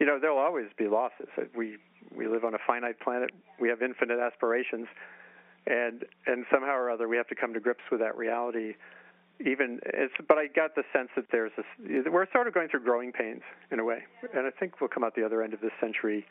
you 0.00 0.06
know 0.06 0.18
there'll 0.20 0.38
always 0.38 0.66
be 0.76 0.88
losses. 0.88 1.28
We 1.56 1.76
we 2.14 2.26
live 2.26 2.44
on 2.44 2.54
a 2.54 2.58
finite 2.66 3.00
planet. 3.00 3.30
We 3.60 3.68
have 3.68 3.82
infinite 3.82 4.18
aspirations, 4.18 4.86
and 5.66 6.04
and 6.26 6.44
somehow 6.50 6.74
or 6.74 6.90
other 6.90 7.06
we 7.06 7.16
have 7.16 7.28
to 7.28 7.34
come 7.34 7.54
to 7.54 7.60
grips 7.60 7.84
with 7.90 8.00
that 8.00 8.16
reality 8.16 8.74
even 9.40 9.80
it's 9.86 10.14
but 10.26 10.38
I 10.38 10.46
got 10.46 10.74
the 10.74 10.82
sense 10.92 11.10
that 11.16 11.26
there's 11.30 11.52
this 11.56 12.04
we're 12.10 12.26
sort 12.32 12.48
of 12.48 12.54
going 12.54 12.68
through 12.68 12.84
growing 12.84 13.12
pains 13.12 13.42
in 13.70 13.78
a 13.78 13.84
way, 13.84 14.04
and 14.34 14.46
I 14.46 14.50
think 14.50 14.80
we'll 14.80 14.88
come 14.88 15.04
out 15.04 15.14
the 15.14 15.24
other 15.24 15.42
end 15.42 15.54
of 15.54 15.60
this 15.60 15.72
century 15.80 16.26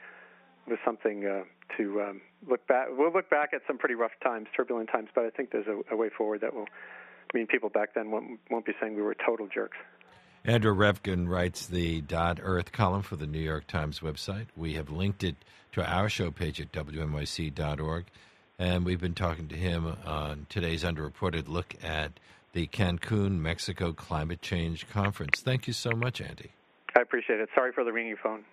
with 0.68 0.80
something 0.84 1.26
uh, 1.26 1.44
to 1.78 2.02
um, 2.02 2.22
look 2.48 2.68
back. 2.68 2.88
We'll 2.92 3.14
look 3.14 3.30
back 3.30 3.52
at 3.54 3.62
some 3.66 3.78
pretty 3.78 3.96
rough 3.96 4.12
times, 4.22 4.48
turbulent 4.56 4.90
times, 4.92 5.10
but 5.16 5.24
I 5.26 5.30
think 5.30 5.52
there's 5.52 5.68
a, 5.68 5.94
a 5.94 5.96
way 5.96 6.10
forward 6.10 6.42
that 6.42 6.54
will 6.54 6.68
I 7.34 7.38
mean 7.38 7.48
people 7.48 7.70
back 7.70 7.94
then 7.94 8.12
won't, 8.12 8.40
won't 8.50 8.66
be 8.66 8.74
saying 8.80 8.96
we 8.96 9.02
were 9.02 9.16
total 9.16 9.48
jerks. 9.48 9.78
Andrew 10.44 10.74
Revkin 10.74 11.28
writes 11.28 11.66
the 11.66 12.02
Dot 12.02 12.40
Earth 12.42 12.72
column 12.72 13.02
for 13.02 13.18
the 13.18 13.28
New 13.28 13.40
York 13.40 13.68
Times 13.68 14.00
website. 14.00 14.46
We 14.56 14.74
have 14.74 14.90
linked 14.90 15.24
it 15.24 15.36
to 15.74 15.86
our 15.86 16.08
show 16.08 16.32
page 16.32 16.62
at 16.62 16.72
wnyc.org, 16.72 18.06
and 18.58 18.86
we've 18.86 19.02
been 19.02 19.14
talking 19.14 19.50
to 19.50 19.56
him 19.56 19.96
on 20.06 20.46
today's 20.48 20.84
underreported 20.84 21.50
look 21.50 21.76
at 21.84 22.14
the 22.58 22.66
Cancun, 22.66 23.38
Mexico 23.38 23.94
Climate 23.94 24.42
Change 24.42 24.90
Conference. 24.90 25.42
Thank 25.42 25.68
you 25.68 25.74
so 25.74 25.92
much, 25.92 26.20
Andy. 26.22 26.50
I 26.98 27.02
appreciate 27.02 27.40
it. 27.40 27.50
Sorry 27.54 27.72
for 27.72 27.84
the 27.84 27.94
ringing 27.94 28.16
phone. 28.24 28.44